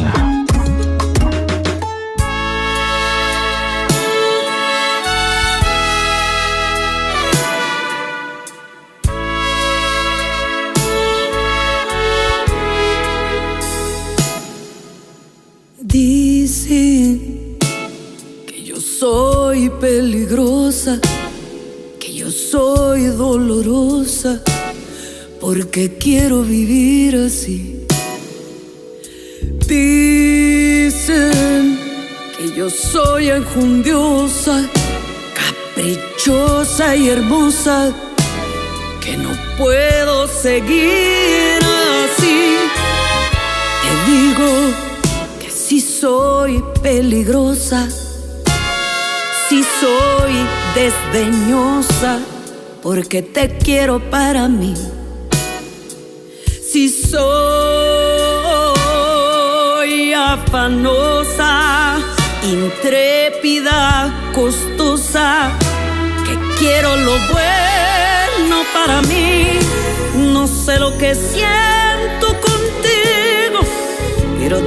Dicen 15.82 17.58
que 18.48 18.64
yo 18.64 18.80
soy 18.80 19.70
peligrosa, 19.82 21.02
que 22.00 22.14
yo 22.14 22.32
soy 22.32 23.08
dolorosa, 23.08 24.42
porque 25.42 25.98
quiero 25.98 26.44
vivir 26.44 27.18
así. 27.18 27.83
Yo 32.64 32.70
soy 32.70 33.30
enjundiosa, 33.30 34.70
caprichosa 35.36 36.96
y 36.96 37.10
hermosa, 37.10 37.92
que 39.02 39.18
no 39.18 39.32
puedo 39.58 40.30
seguir 40.30 41.60
así. 41.60 42.56
Te 43.82 43.90
digo 44.10 44.48
que 45.42 45.52
sí 45.52 45.82
soy 45.82 46.64
peligrosa, 46.82 47.90
sí 49.50 49.66
soy 49.82 50.34
desdeñosa, 50.74 52.22
porque 52.82 53.22
te 53.22 53.58
quiero 53.58 54.00
para 54.10 54.48
mí. 54.48 54.74
Si 56.72 56.88
soy 56.88 57.34
afanosa 60.14 61.93
intrépida, 62.44 64.32
costosa, 64.34 65.52
que 66.26 66.38
quiero 66.60 66.96
lo 66.98 67.18
bueno 67.32 68.64
para 68.74 69.02
mí. 69.04 69.60
No 70.16 70.48
sé 70.48 70.80
lo 70.80 70.98
que 70.98 71.16
siento 71.16 72.28
contigo, 72.28 73.60
pero 74.40 74.60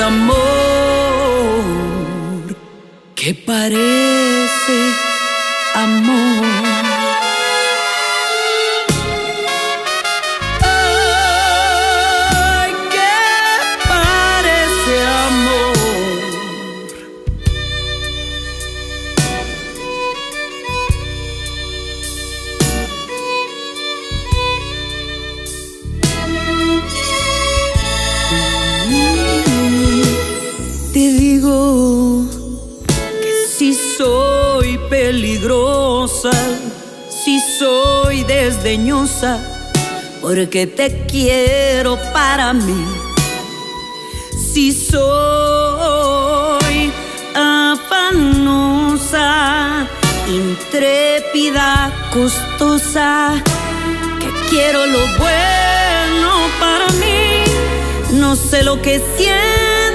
amor 0.00 0.34
que 3.14 3.34
parece. 3.34 4.37
porque 40.20 40.66
te 40.66 41.06
quiero 41.06 41.98
para 42.12 42.52
mí. 42.52 42.84
Si 44.52 44.72
soy 44.72 46.12
afanosa, 47.34 48.66
intrépida, 50.28 52.10
costosa, 52.12 53.42
que 54.20 54.28
quiero 54.50 54.84
lo 54.86 55.00
bueno 55.16 56.48
para 56.60 56.88
mí, 57.00 57.44
no 58.20 58.36
sé 58.36 58.62
lo 58.62 58.82
que 58.82 59.00
siento 59.16 59.87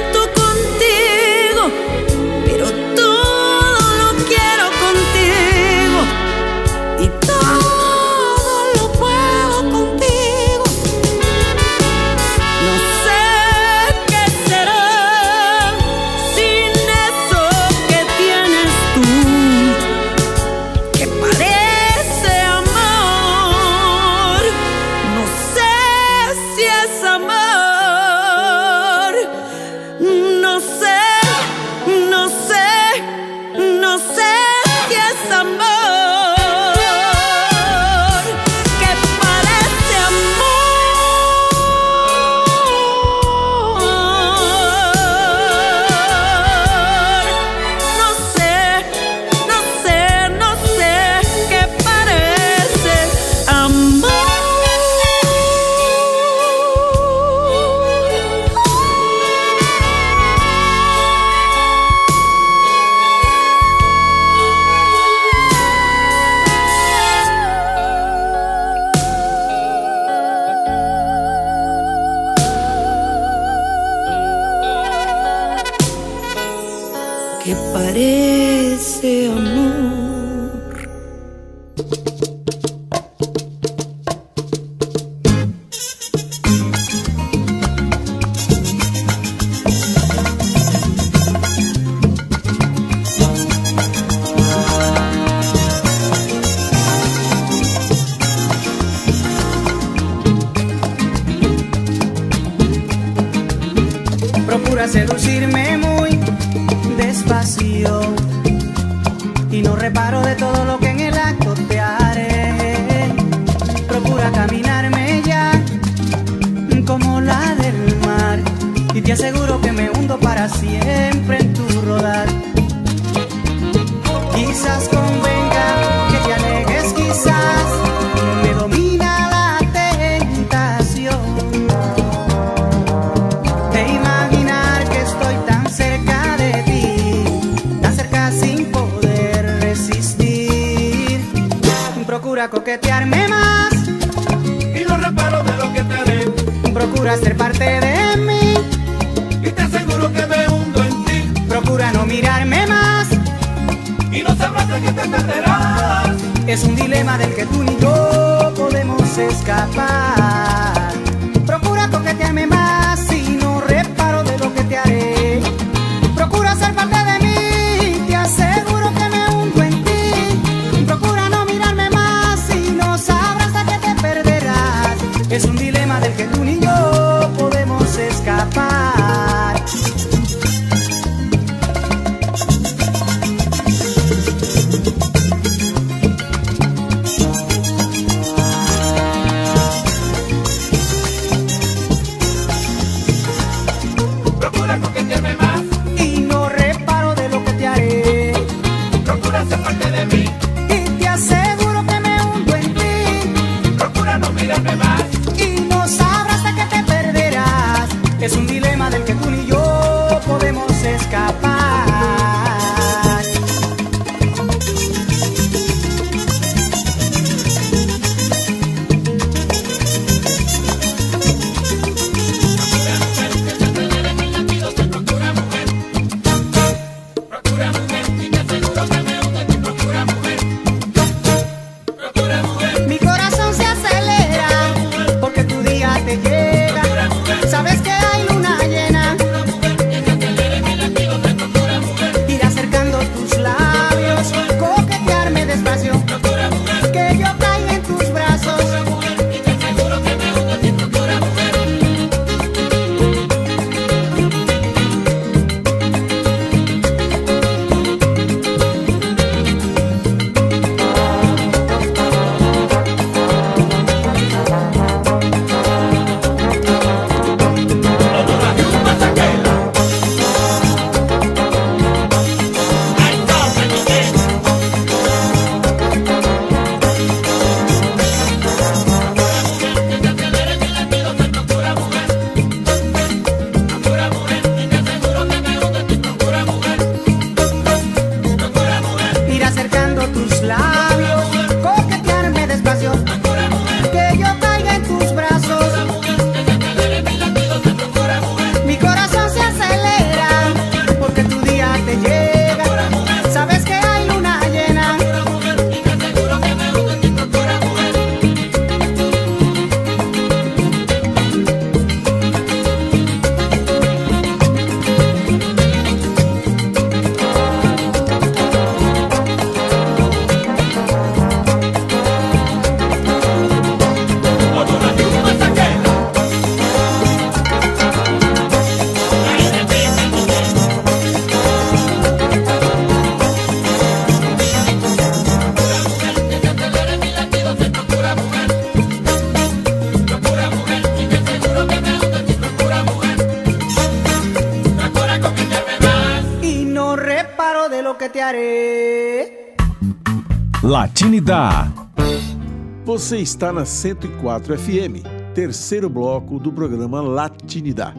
Você 353.03 353.17
está 353.17 353.51
na 353.51 353.65
104 353.65 354.57
FM, 354.57 355.03
terceiro 355.35 355.89
bloco 355.89 356.39
do 356.39 356.53
programa 356.53 357.01
Latinidad. 357.01 357.93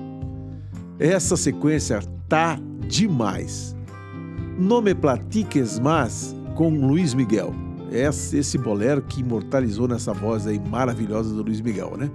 Essa 0.98 1.36
sequência 1.36 2.00
tá 2.26 2.58
demais. 2.88 3.76
No 4.58 4.80
me 4.80 4.94
platiques 4.94 5.78
mais 5.78 6.34
com 6.54 6.70
Luiz 6.70 7.12
Miguel. 7.12 7.52
Esse, 7.92 8.38
esse 8.38 8.56
bolero 8.56 9.02
que 9.02 9.20
imortalizou 9.20 9.86
nessa 9.86 10.14
voz 10.14 10.46
aí 10.46 10.58
maravilhosa 10.58 11.34
do 11.34 11.42
Luiz 11.42 11.60
Miguel, 11.60 11.98
né? 11.98 12.10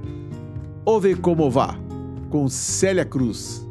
Ouve 0.84 1.14
como 1.14 1.48
vá, 1.48 1.76
com 2.32 2.50
Célia 2.50 3.06
Cruz. 3.06 3.70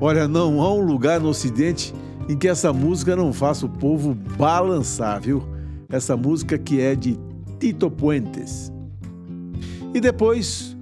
Olha, 0.00 0.26
não 0.26 0.62
há 0.62 0.72
um 0.72 0.80
lugar 0.80 1.20
no 1.20 1.28
Ocidente 1.28 1.94
em 2.26 2.38
que 2.38 2.48
essa 2.48 2.72
música 2.72 3.14
não 3.14 3.34
faça 3.34 3.66
o 3.66 3.68
povo 3.68 4.14
balançar, 4.38 5.20
viu? 5.20 5.42
Essa 5.90 6.16
música 6.16 6.56
que 6.56 6.80
é 6.80 6.96
de 6.96 7.18
Tito 7.64 7.90
Puentes. 7.90 8.70
E 9.94 9.98
depois, 9.98 10.76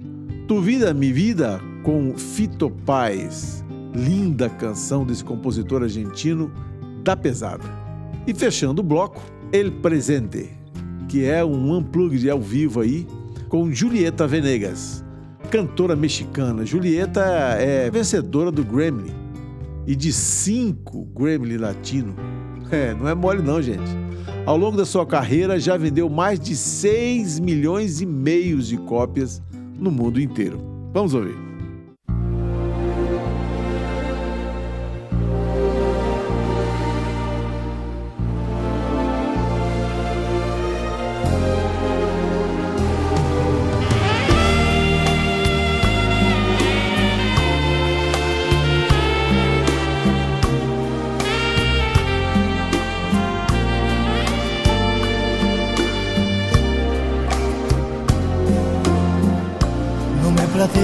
Tu 0.49 0.59
Vida 0.59 0.93
Mi 0.93 1.13
Vida 1.13 1.61
com 1.81 2.13
Fito 2.17 2.69
Paz, 2.69 3.63
linda 3.95 4.49
canção 4.49 5.05
desse 5.05 5.23
compositor 5.23 5.83
argentino 5.83 6.51
da 7.01 7.15
pesada. 7.15 7.63
E 8.27 8.33
fechando 8.33 8.81
o 8.81 8.83
bloco, 8.83 9.21
El 9.53 9.71
Presente, 9.71 10.49
que 11.07 11.23
é 11.23 11.41
um 11.41 11.73
unplugged 11.73 12.29
ao 12.29 12.41
vivo 12.41 12.81
aí 12.81 13.07
com 13.47 13.71
Julieta 13.71 14.27
Venegas, 14.27 15.05
cantora 15.49 15.95
mexicana. 15.95 16.65
Julieta 16.65 17.21
é 17.21 17.89
vencedora 17.89 18.51
do 18.51 18.65
Grammy 18.65 19.15
e 19.87 19.95
de 19.95 20.11
cinco 20.11 21.05
Grammy 21.15 21.55
Latino. 21.55 22.13
É, 22.69 22.93
não 22.93 23.07
é 23.07 23.15
mole 23.15 23.41
não, 23.41 23.61
gente. 23.61 24.02
Ao 24.45 24.57
longo 24.57 24.75
da 24.75 24.85
sua 24.85 25.05
carreira 25.05 25.57
já 25.57 25.77
vendeu 25.77 26.09
mais 26.09 26.37
de 26.37 26.53
6 26.53 27.39
milhões 27.39 28.01
e 28.01 28.05
meio 28.05 28.59
de 28.59 28.75
cópias 28.75 29.41
no 29.79 29.89
mundo 29.89 30.19
inteiro. 30.19 30.59
Vamos 30.91 31.13
ouvir. 31.13 31.52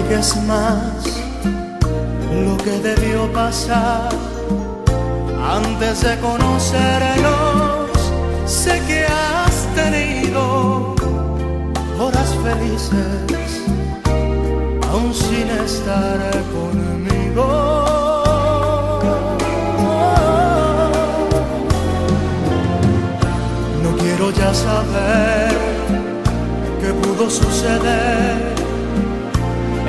Platiques 0.09 0.35
más 0.47 1.05
lo 2.45 2.57
que 2.57 2.79
debió 2.79 3.31
pasar 3.31 4.09
antes 5.51 6.01
de 6.01 6.17
conocernos. 6.19 7.89
Sé 8.45 8.81
que 8.87 9.05
has 9.05 9.67
tenido 9.75 10.95
horas 11.99 12.35
felices 12.43 13.61
aún 14.91 15.13
sin 15.13 15.49
estar 15.65 16.19
conmigo. 16.53 17.45
No 23.83 23.97
quiero 23.97 24.31
ya 24.31 24.53
saber 24.53 25.57
qué 26.81 26.93
pudo 26.93 27.29
suceder 27.29 28.58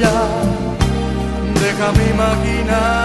ya, 0.00 0.14
déjame 1.60 2.02
imaginar. 2.14 2.97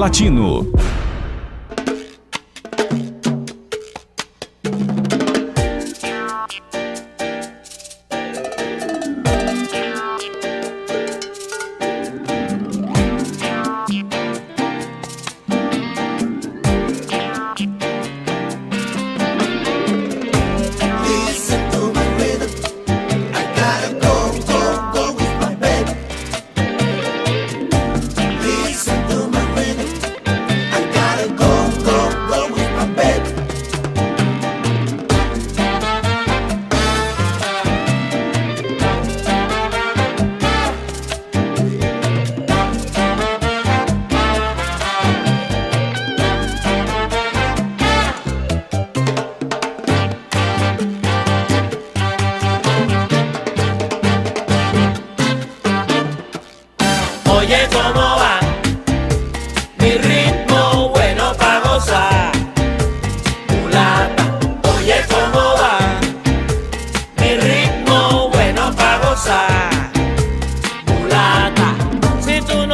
Latino. 0.00 0.79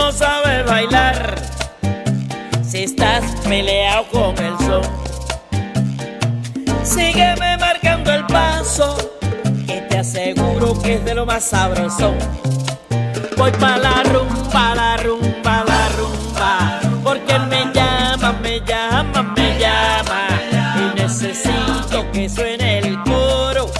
no 0.07 0.13
sabes 0.13 0.65
bailar, 0.65 1.35
si 2.63 2.85
estás 2.85 3.25
peleado 3.43 4.05
con 4.13 4.39
el 4.39 4.57
sol. 4.59 4.83
Sígueme 6.85 7.57
marcando 7.59 8.13
el 8.13 8.25
paso, 8.27 8.97
que 9.67 9.81
te 9.89 9.99
aseguro 9.99 10.81
que 10.81 10.95
es 10.95 11.05
de 11.05 11.13
lo 11.13 11.27
más 11.27 11.43
sabroso. 11.43 12.15
Voy 13.37 13.51
pa' 13.59 13.79
la 13.79 14.05
rumba, 14.05 14.77
la 14.77 14.97
rumba, 14.99 15.65
la 15.67 15.89
rumba, 15.99 16.81
porque 17.03 17.33
él 17.33 17.47
me 17.49 17.65
llama, 17.75 18.33
me 18.41 18.61
llama, 18.61 19.35
me 19.37 19.59
llama. 19.59 20.29
Y 20.77 21.01
necesito 21.01 22.09
que 22.13 22.29
suene 22.29 22.79
el 22.79 23.03
coro 23.03 23.73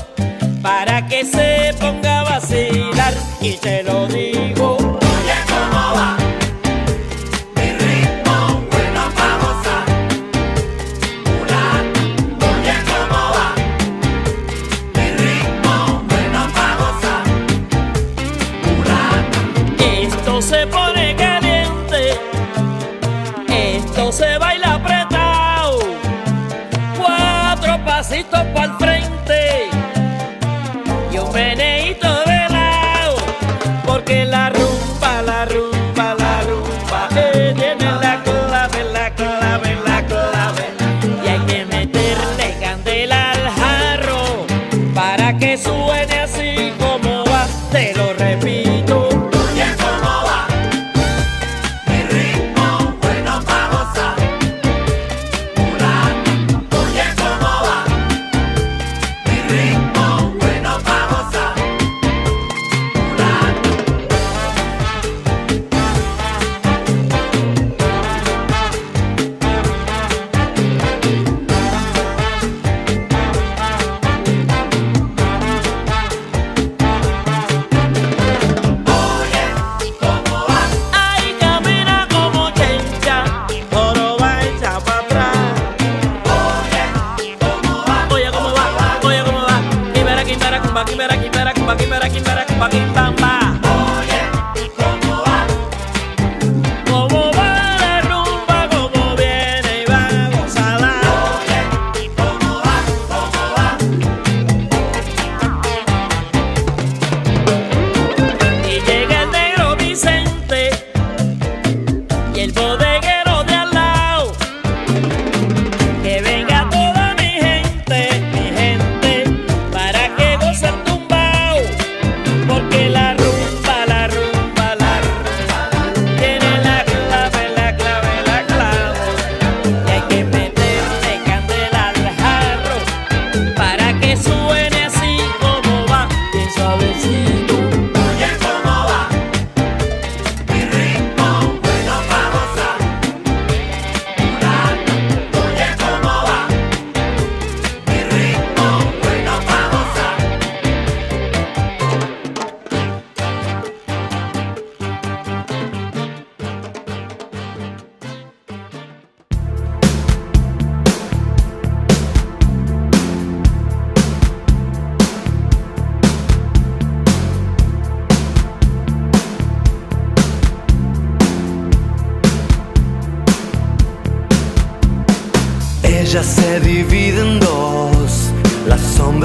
para 0.61 1.07
que 1.07 1.25
se 1.25 1.73
ponga 1.79 2.21
a 2.21 2.25
vacilar. 2.25 3.15
Y 3.41 3.53
te 3.59 3.85
lo 3.85 4.09
digo. 4.09 4.76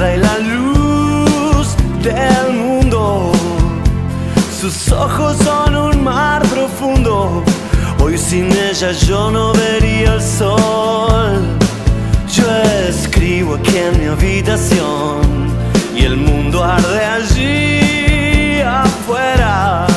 Sombra 0.01 0.15
y 0.15 0.19
la 0.19 0.37
luz 0.39 1.75
del 2.01 2.53
mundo. 2.53 3.31
Sus 4.59 4.91
ojos 4.91 5.37
son 5.37 5.75
un 5.75 6.03
mar 6.03 6.41
profundo, 6.43 7.43
hoy 7.99 8.17
sin 8.17 8.51
ella 8.51 8.91
yo 8.91 9.31
no 9.31 9.53
vería 9.53 10.13
el 10.13 10.21
sol. 10.21 11.57
Yo 12.33 12.43
escribo 12.87 13.55
aquí 13.55 13.77
en 13.77 13.99
mi 13.99 14.05
habitación 14.07 15.51
y 15.95 16.05
el 16.05 16.17
mundo 16.17 16.63
arde 16.63 17.05
allí 17.05 18.61
afuera. 18.61 19.87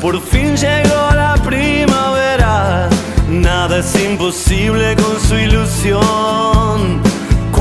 Por 0.00 0.20
fin 0.20 0.56
llegó 0.56 1.10
la 1.14 1.34
primavera, 1.44 2.88
nada 3.28 3.78
es 3.78 3.94
imposible 4.02 4.96
con 4.96 5.20
su 5.20 5.34
ilusión. 5.36 6.59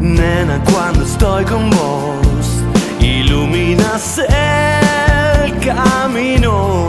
Nena, 0.00 0.62
cuando 0.72 1.04
estoy 1.04 1.44
con 1.44 1.70
vos, 1.70 2.46
iluminas 3.00 4.18
el 4.18 5.58
camino. 5.58 6.86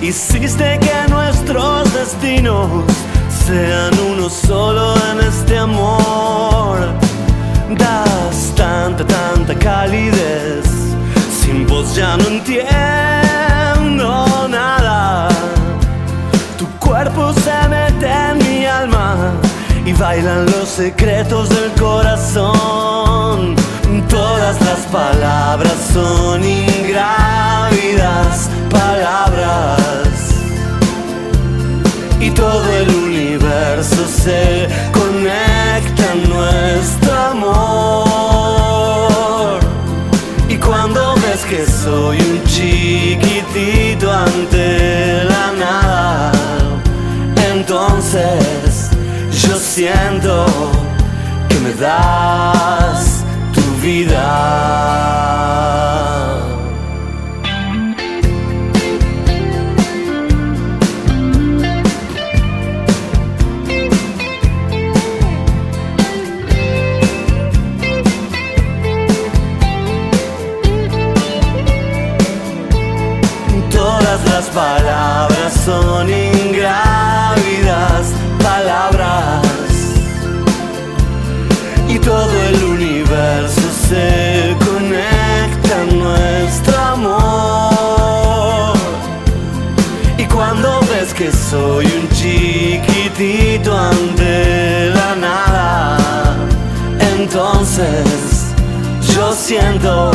Hiciste 0.00 0.78
que 0.80 1.10
nuestros 1.10 1.92
destinos 1.92 2.84
sean 3.46 3.92
uno 4.10 4.28
solo 4.28 4.94
en 5.10 5.20
este 5.20 5.58
amor. 5.58 6.78
Das 7.78 8.52
tanta, 8.56 9.04
tanta 9.04 9.54
calidez. 9.54 10.66
Sin 11.40 11.66
vos 11.66 11.94
ya 11.94 12.16
no 12.16 12.26
entiendo 12.26 13.21
cuerpo 17.02 17.32
se 17.32 17.68
mete 17.68 18.06
en 18.06 18.38
mi 18.38 18.64
alma 18.64 19.32
y 19.84 19.92
bailan 19.92 20.46
los 20.46 20.68
secretos 20.68 21.48
del 21.48 21.72
corazón. 21.72 23.56
Todas 24.08 24.60
las 24.60 24.86
palabras 24.92 25.74
son 25.92 26.44
ingrávidas 26.44 28.48
palabras 28.70 30.08
y 32.20 32.30
todo 32.30 32.70
el 32.70 32.88
universo 32.88 34.06
se 34.06 34.68
conecta 34.92 36.12
en 36.12 36.30
nuestro 36.30 37.12
amor. 37.32 38.12
Y 40.48 40.56
cuando 40.56 41.16
ves 41.16 41.44
que 41.50 41.66
soy 41.66 42.18
un 42.18 42.44
chiquitito 42.44 44.12
ante 44.12 45.24
la 45.24 45.50
nada, 45.58 45.81
entonces 48.02 48.90
yo 49.30 49.56
siento 49.56 50.46
que 51.48 51.58
me 51.60 51.72
das 51.74 53.24
tu 53.54 53.60
vida. 53.80 54.28
Todas 73.70 74.24
las 74.26 74.46
palabras 74.46 75.52
son 75.64 76.10
todo 82.04 82.32
el 82.48 82.64
universo 82.64 83.60
se 83.88 84.56
conecta 84.66 85.82
en 85.82 85.98
nuestro 85.98 86.78
amor. 86.78 88.76
Y 90.18 90.24
cuando 90.26 90.80
ves 90.90 91.14
que 91.14 91.30
soy 91.32 91.86
un 91.86 92.08
chiquitito 92.10 93.76
ante 93.76 94.90
la 94.90 95.14
nada, 95.16 96.36
entonces 97.16 98.54
yo 99.14 99.32
siento 99.32 100.10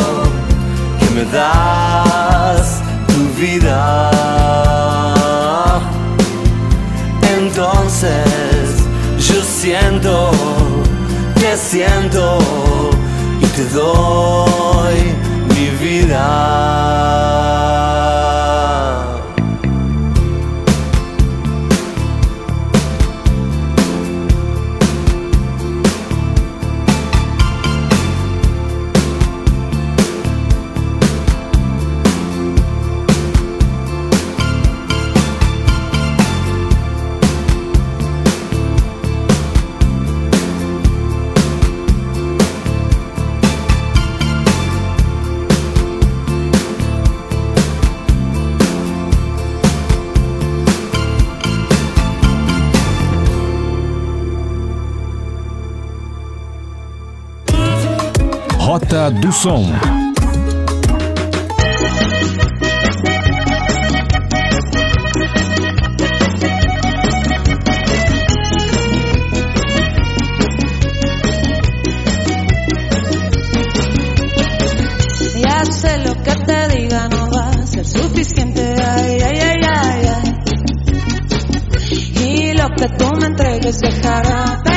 que 0.98 1.10
me 1.14 1.24
das 1.26 2.80
tu 3.06 3.20
vida. 3.40 4.10
Entonces 7.38 8.84
yo 9.18 9.42
siento, 9.42 10.30
te 11.50 11.56
siento 11.56 12.38
y 13.40 13.46
te 13.46 13.64
doy 13.72 14.96
mi 15.54 15.70
vida. 15.82 16.28
Rota 58.68 59.10
do 59.10 59.32
Som. 59.32 59.64
Ya 75.34 75.64
sé 75.64 75.96
lo 76.04 76.12
que 76.22 76.34
te 76.34 76.68
diga 76.68 77.08
no 77.08 77.30
va 77.30 77.48
a 77.48 77.66
ser 77.66 77.86
suficiente, 77.86 78.74
ay, 78.84 79.18
ay, 79.22 79.38
ay, 79.40 79.60
ay, 79.64 80.06
ay. 80.14 80.34
Y 82.22 82.52
lo 82.52 82.68
que 82.76 82.86
tú 82.98 83.06
me 83.18 83.28
entregues 83.28 83.80
dejará 83.80 84.67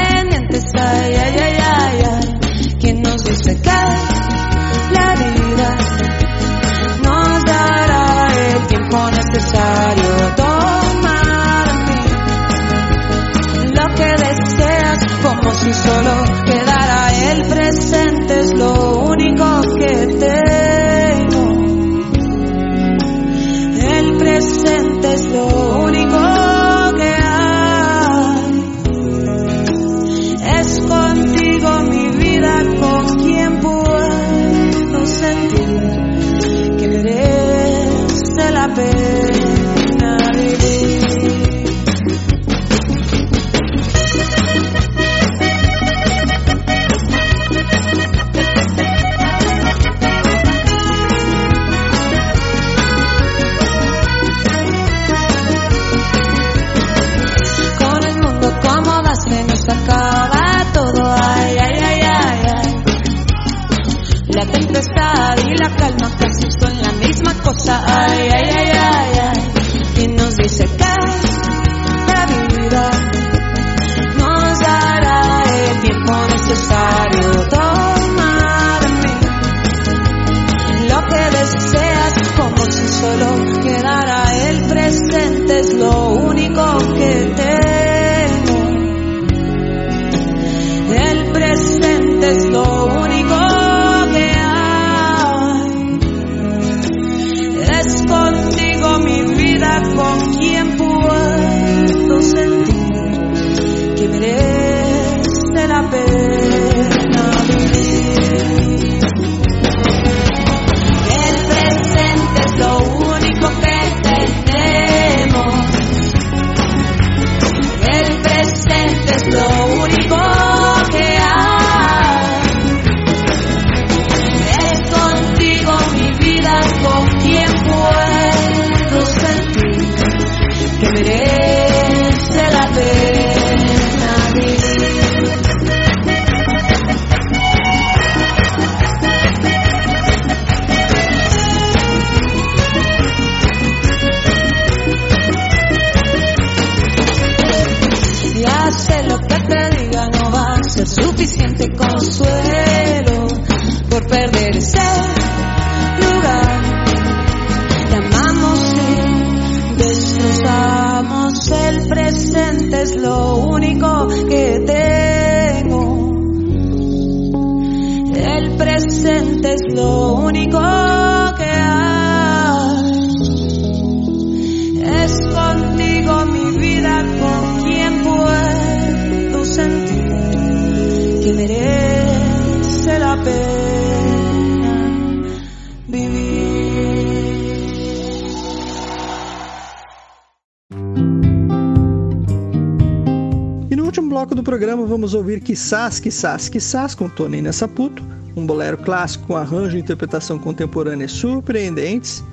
último 193.92 194.08
bloco 194.08 194.34
do 194.34 194.42
programa, 194.42 194.86
vamos 194.86 195.14
ouvir 195.14 195.42
Quissás, 195.42 196.00
Quissás, 196.00 196.48
Quissás 196.48 196.96
com 196.96 197.10
Tony 197.10 197.52
Saputo, 197.52 198.02
um 198.38 198.46
bolero 198.46 198.78
clássico 198.78 199.28
com 199.28 199.36
arranjo 199.36 199.76
e 199.76 199.82
interpretação 199.82 200.40
contemporânea 200.40 201.10
surpreendentes, 201.10 202.24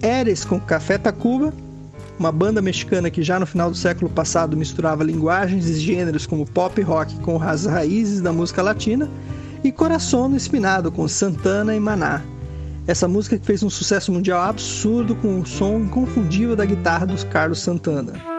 Eres 0.00 0.44
com 0.44 0.60
Café 0.60 0.98
Tacuba, 0.98 1.52
uma 2.16 2.30
banda 2.30 2.62
mexicana 2.62 3.10
que 3.10 3.24
já 3.24 3.40
no 3.40 3.46
final 3.46 3.72
do 3.72 3.76
século 3.76 4.08
passado 4.08 4.56
misturava 4.56 5.02
linguagens 5.02 5.68
e 5.68 5.80
gêneros 5.80 6.26
como 6.26 6.46
pop 6.46 6.80
rock 6.80 7.12
com 7.18 7.42
as 7.42 7.66
raízes 7.66 8.20
da 8.20 8.32
música 8.32 8.62
latina, 8.62 9.10
e 9.64 9.72
Coração 9.72 10.28
no 10.28 10.36
Espinado 10.36 10.92
com 10.92 11.08
Santana 11.08 11.74
e 11.74 11.80
Maná. 11.80 12.22
Essa 12.86 13.08
música 13.08 13.36
que 13.36 13.44
fez 13.44 13.64
um 13.64 13.70
sucesso 13.70 14.12
mundial 14.12 14.42
absurdo 14.42 15.16
com 15.16 15.40
o 15.40 15.44
som 15.44 15.80
inconfundível 15.80 16.54
da 16.54 16.64
guitarra 16.64 17.06
dos 17.06 17.24
Carlos 17.24 17.58
Santana. 17.58 18.29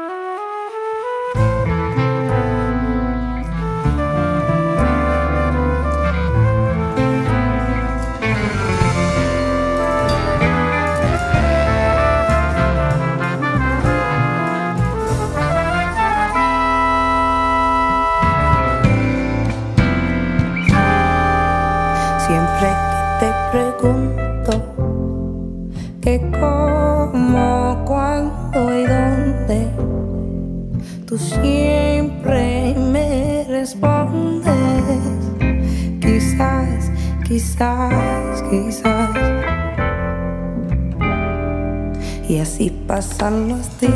I 43.22 43.30
los 43.30 43.80
días. 43.80 43.91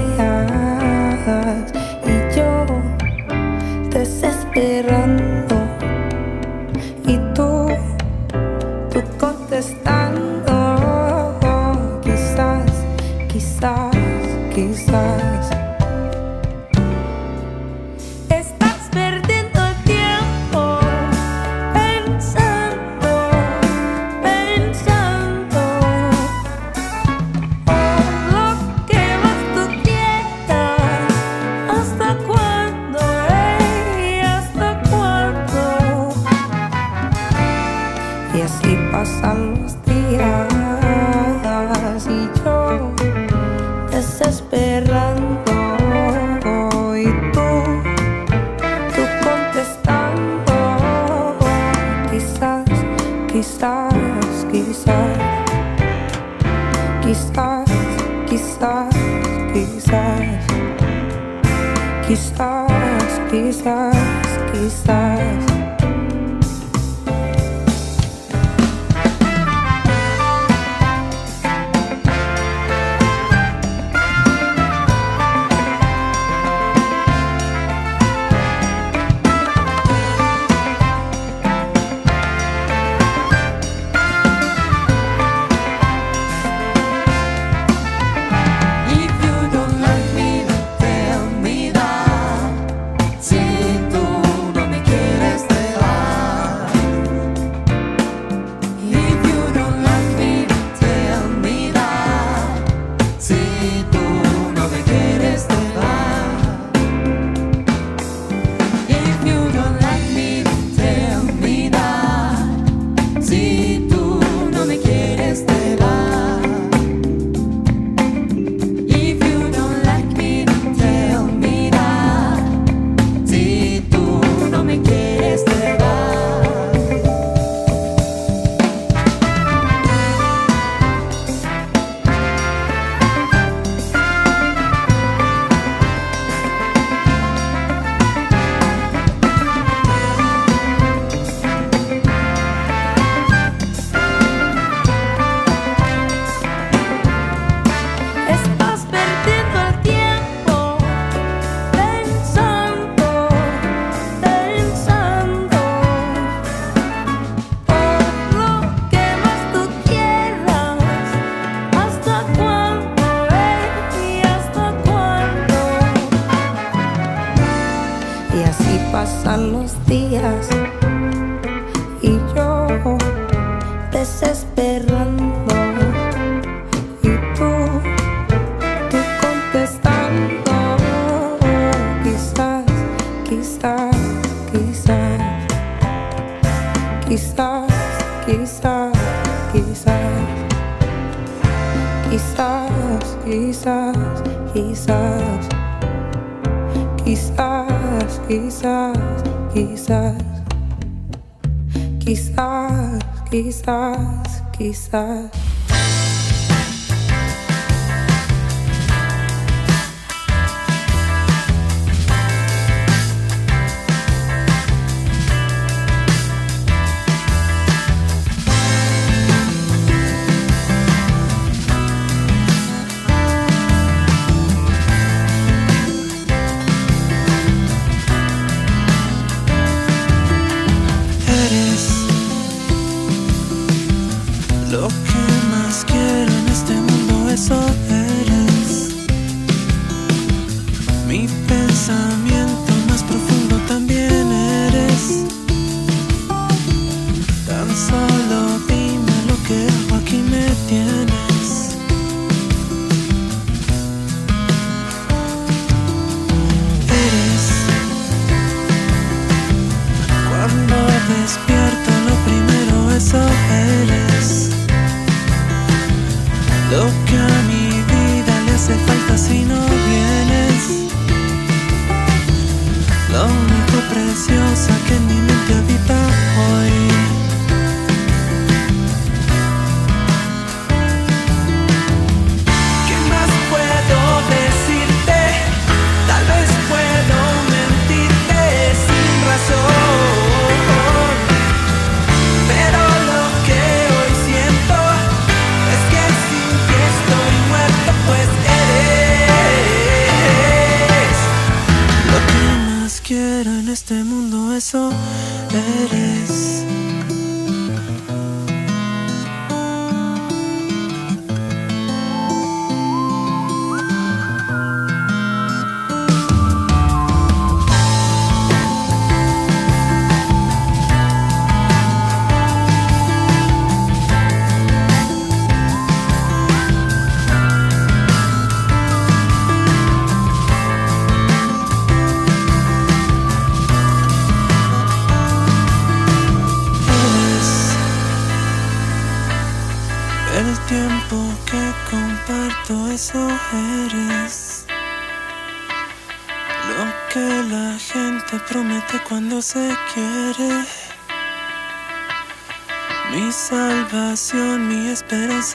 Quizás, 203.66 204.44
quizás. 204.52 205.45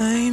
same 0.01 0.30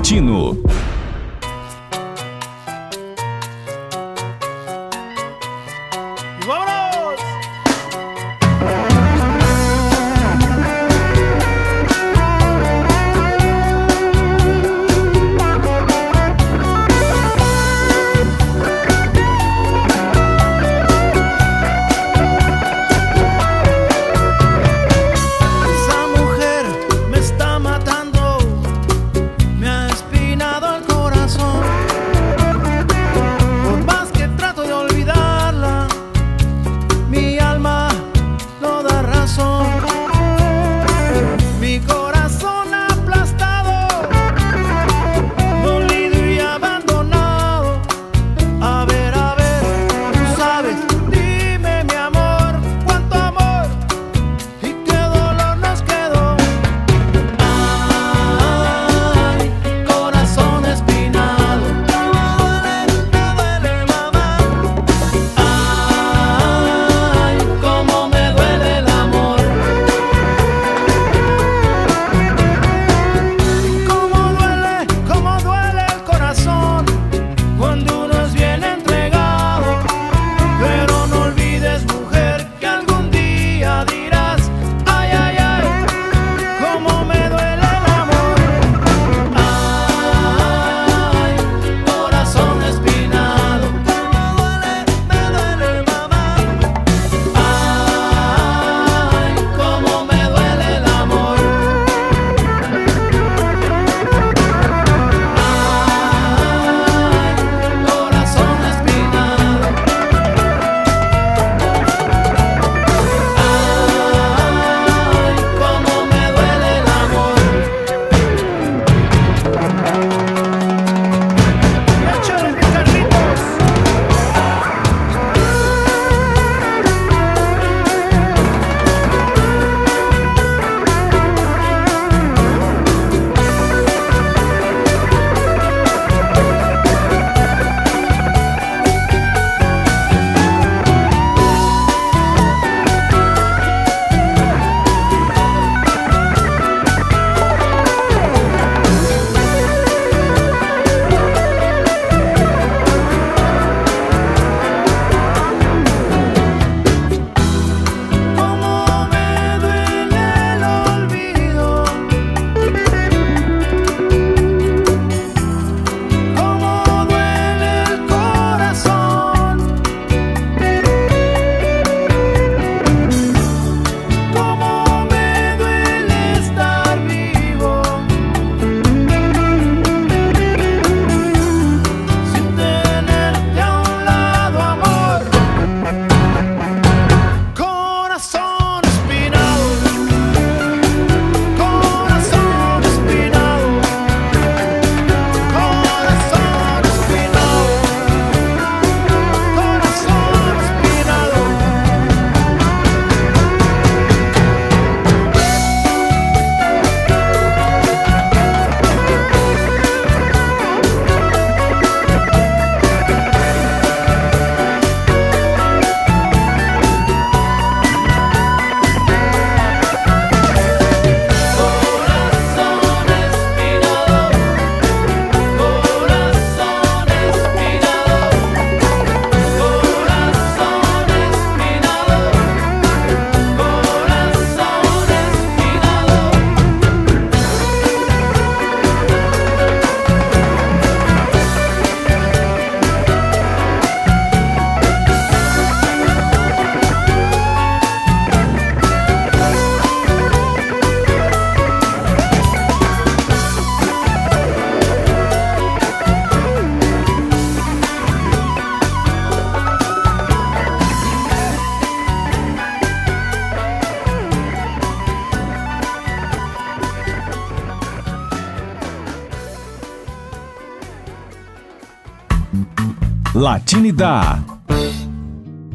Latino. 0.00 0.29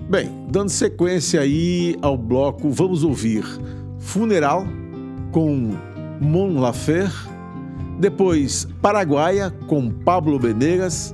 Bem, 0.09 0.31
dando 0.49 0.69
sequência 0.69 1.41
aí 1.41 1.97
ao 2.01 2.17
bloco, 2.17 2.69
vamos 2.69 3.03
ouvir 3.03 3.43
Funeral 3.99 4.65
com 5.31 5.71
Mon 6.21 6.59
Laferte, 6.59 7.27
depois 7.99 8.67
Paraguaia 8.81 9.51
com 9.67 9.89
Pablo 9.89 10.39
Benegas. 10.39 11.13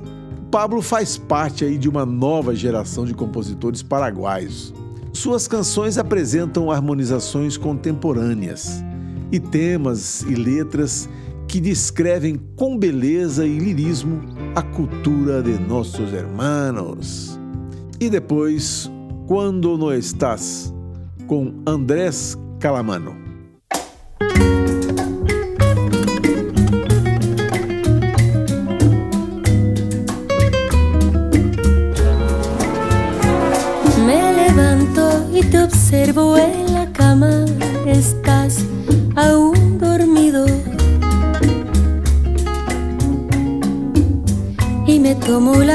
Pablo 0.50 0.80
faz 0.80 1.18
parte 1.18 1.64
aí 1.64 1.76
de 1.76 1.88
uma 1.88 2.06
nova 2.06 2.54
geração 2.54 3.04
de 3.04 3.14
compositores 3.14 3.82
paraguaios. 3.82 4.72
Suas 5.12 5.48
canções 5.48 5.98
apresentam 5.98 6.70
harmonizações 6.70 7.56
contemporâneas 7.56 8.84
e 9.32 9.40
temas 9.40 10.22
e 10.22 10.34
letras 10.36 11.08
que 11.48 11.60
descrevem 11.60 12.40
com 12.54 12.78
beleza 12.78 13.44
e 13.44 13.58
lirismo 13.58 14.20
a 14.54 14.62
cultura 14.62 15.42
de 15.42 15.58
nossos 15.58 16.12
hermanos. 16.12 17.38
E 17.98 18.10
depois, 18.10 18.90
Quando 19.26 19.78
No 19.78 19.92
Estás, 19.92 20.74
com 21.26 21.54
Andrés 21.64 22.36
Calamano. 22.60 23.21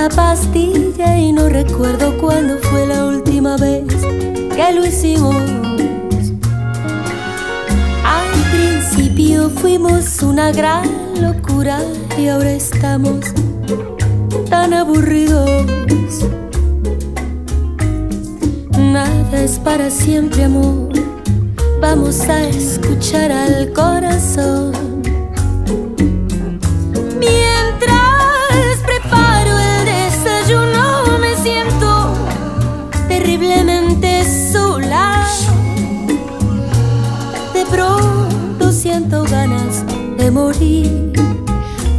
Pastilla 0.09 1.17
y 1.17 1.31
no 1.31 1.49
recuerdo 1.49 2.17
cuándo 2.17 2.57
fue 2.59 2.85
la 2.85 3.05
última 3.05 3.57
vez 3.57 3.83
que 4.55 4.73
lo 4.73 4.85
hicimos. 4.85 5.35
Al 8.03 8.31
principio 8.51 9.49
fuimos 9.49 10.21
una 10.21 10.51
gran 10.51 10.89
locura 11.21 11.79
y 12.17 12.27
ahora 12.27 12.51
estamos 12.51 13.25
tan 14.49 14.73
aburridos. 14.73 15.61
Nada 18.77 19.43
es 19.43 19.59
para 19.59 19.89
siempre, 19.89 20.45
amor. 20.45 20.89
Vamos 21.81 22.21
a 22.21 22.47
escuchar 22.47 23.31
al 23.31 23.73
corazón. 23.73 24.86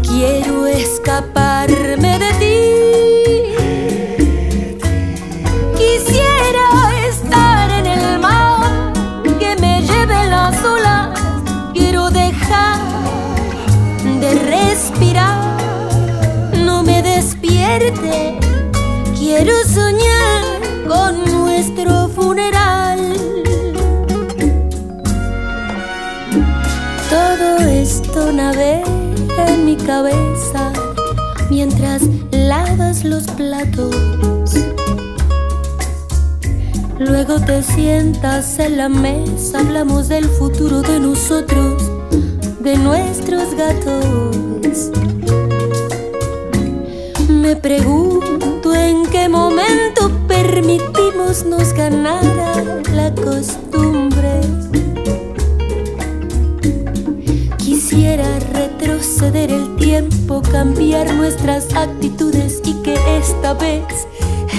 Quiero 0.02 0.66
escaparme 0.66 2.17
los 33.08 33.24
platos. 33.24 33.94
Luego 36.98 37.40
te 37.40 37.62
sientas 37.62 38.58
en 38.58 38.76
la 38.76 38.88
mesa, 38.88 39.60
hablamos 39.60 40.08
del 40.08 40.24
futuro 40.24 40.82
de 40.82 41.00
nosotros, 41.00 41.82
de 42.60 42.76
nuestros 42.76 43.54
gatos. 43.54 44.90
Me 47.28 47.56
pregunto 47.56 48.74
en 48.74 49.06
qué 49.06 49.28
momento 49.28 50.10
permitimos 50.26 51.44
nos 51.46 51.72
ganara 51.72 52.82
la 52.94 53.14
costumbre. 53.14 54.40
Quisiera 57.58 58.38
retroceder 58.52 59.50
el 59.50 59.76
tiempo, 59.76 60.42
cambiar 60.52 61.14
nuestras 61.14 61.72
actitudes 61.74 62.60
que 62.88 63.18
esta 63.18 63.52
vez 63.52 64.06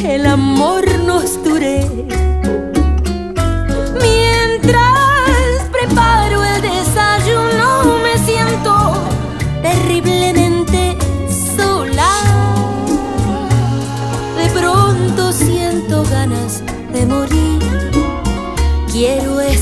el 0.03 0.25
amor 0.25 0.85
nos 0.99 1.43
dure. 1.43 1.79
Mientras 3.99 5.67
preparo 5.71 6.43
el 6.43 6.61
desayuno, 6.61 7.97
me 8.03 8.15
siento 8.19 8.73
terriblemente 9.63 10.95
sola. 11.55 12.11
De 14.37 14.47
pronto 14.59 15.31
siento 15.33 16.03
ganas 16.11 16.61
de 16.93 17.05
morir. 17.07 17.59
Quiero 18.91 19.39
escaparme 19.39 19.58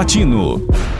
Latino. 0.00 0.99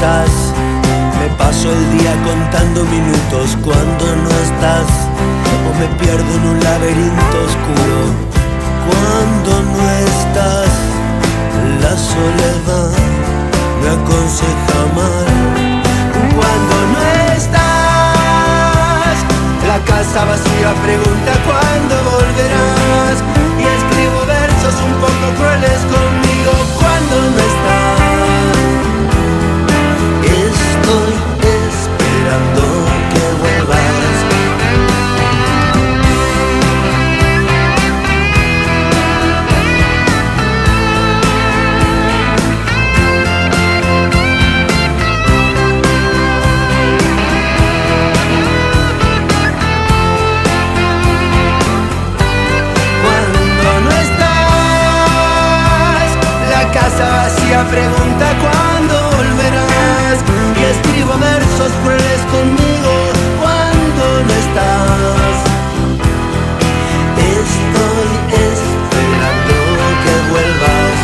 Estás, 0.00 0.32
me 1.20 1.28
paso 1.36 1.70
el 1.70 1.98
día 1.98 2.14
contando 2.24 2.84
minutos. 2.84 3.56
Cuando 3.62 4.04
no 4.16 4.30
estás, 4.46 4.88
o 5.68 5.70
me 5.78 5.86
pierdo 6.00 6.30
en 6.36 6.44
un 6.52 6.60
laberinto 6.64 7.36
oscuro. 7.48 7.98
Cuando 8.88 9.50
no 9.72 9.82
estás, 10.08 10.72
la 11.82 11.94
soledad 12.12 12.90
me 13.82 13.88
aconseja 13.98 14.80
mal. 14.96 15.26
Cuando 16.34 16.74
no 16.92 17.00
estás, 17.36 19.16
la 19.68 19.78
casa 19.84 20.24
vacía 20.24 20.72
pregunta 20.82 21.32
cuándo 21.44 21.94
volverás. 22.10 23.18
Y 23.60 23.64
escribo 23.76 24.20
versos 24.26 24.76
un 24.80 24.94
poco 25.04 25.26
crueles 25.36 25.80
conmigo 25.92 26.52
cuando 26.80 27.16
no 27.32 27.38
estás. 27.38 27.79
Vacía 57.50 57.64
pregunta 57.68 58.26
cuándo 58.40 58.94
volverás. 59.16 60.18
Y 60.56 60.62
escribo 60.64 61.18
versos 61.18 61.72
crueles 61.82 62.20
conmigo 62.30 62.92
cuando 63.40 64.04
no 64.26 64.32
estás. 64.44 65.36
Estoy 67.16 68.10
esperando 68.54 69.54
que 70.04 70.14
vuelvas. 70.30 70.96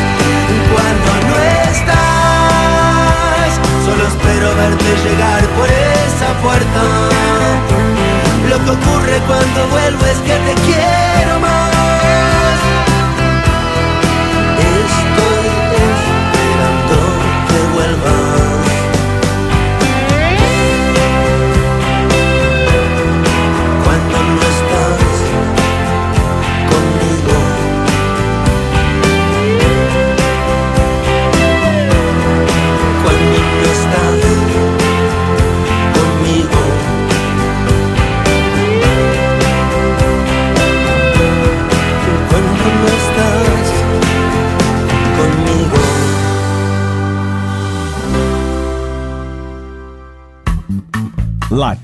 Cuando 0.72 1.10
no 1.28 1.36
estás, 1.70 3.50
solo 3.84 4.02
espero 4.06 4.46
verte 4.56 4.90
llegar 5.04 5.42
por 5.56 5.68
esa 5.68 6.28
puerta. 6.42 6.82
Lo 8.50 8.56
que 8.64 8.70
ocurre 8.70 9.16
cuando 9.26 9.66
vuelvo 9.68 10.04
es 10.06 10.18
que 10.18 10.34
te 10.34 10.54
quiero 10.66 11.40
más. 11.40 11.55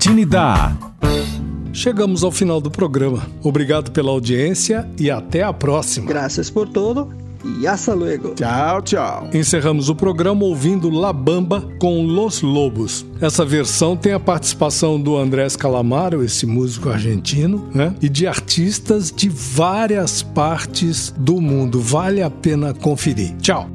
Latinidad. 0.03 0.77
Chegamos 1.71 2.25
ao 2.25 2.31
final 2.31 2.59
do 2.59 2.69
programa. 2.69 3.25
Obrigado 3.41 3.89
pela 3.91 4.11
audiência 4.11 4.85
e 4.99 5.09
até 5.09 5.43
a 5.43 5.53
próxima. 5.53 6.07
Graças 6.07 6.49
por 6.49 6.67
todo 6.67 7.09
e 7.61 7.65
hasta 7.65 7.93
luego. 7.93 8.35
Tchau, 8.35 8.81
tchau. 8.81 9.29
Encerramos 9.33 9.87
o 9.87 9.95
programa 9.95 10.43
ouvindo 10.43 10.89
La 10.89 11.13
Bamba 11.13 11.65
com 11.79 12.05
Los 12.05 12.41
Lobos. 12.41 13.05
Essa 13.21 13.45
versão 13.45 13.95
tem 13.95 14.11
a 14.11 14.19
participação 14.19 14.99
do 14.99 15.15
Andrés 15.15 15.55
Calamaro, 15.55 16.21
esse 16.21 16.45
músico 16.45 16.89
argentino, 16.89 17.69
né? 17.73 17.95
E 18.01 18.09
de 18.09 18.27
artistas 18.27 19.09
de 19.09 19.29
várias 19.29 20.21
partes 20.21 21.13
do 21.17 21.39
mundo. 21.39 21.79
Vale 21.79 22.21
a 22.21 22.29
pena 22.29 22.73
conferir. 22.73 23.37
Tchau. 23.37 23.69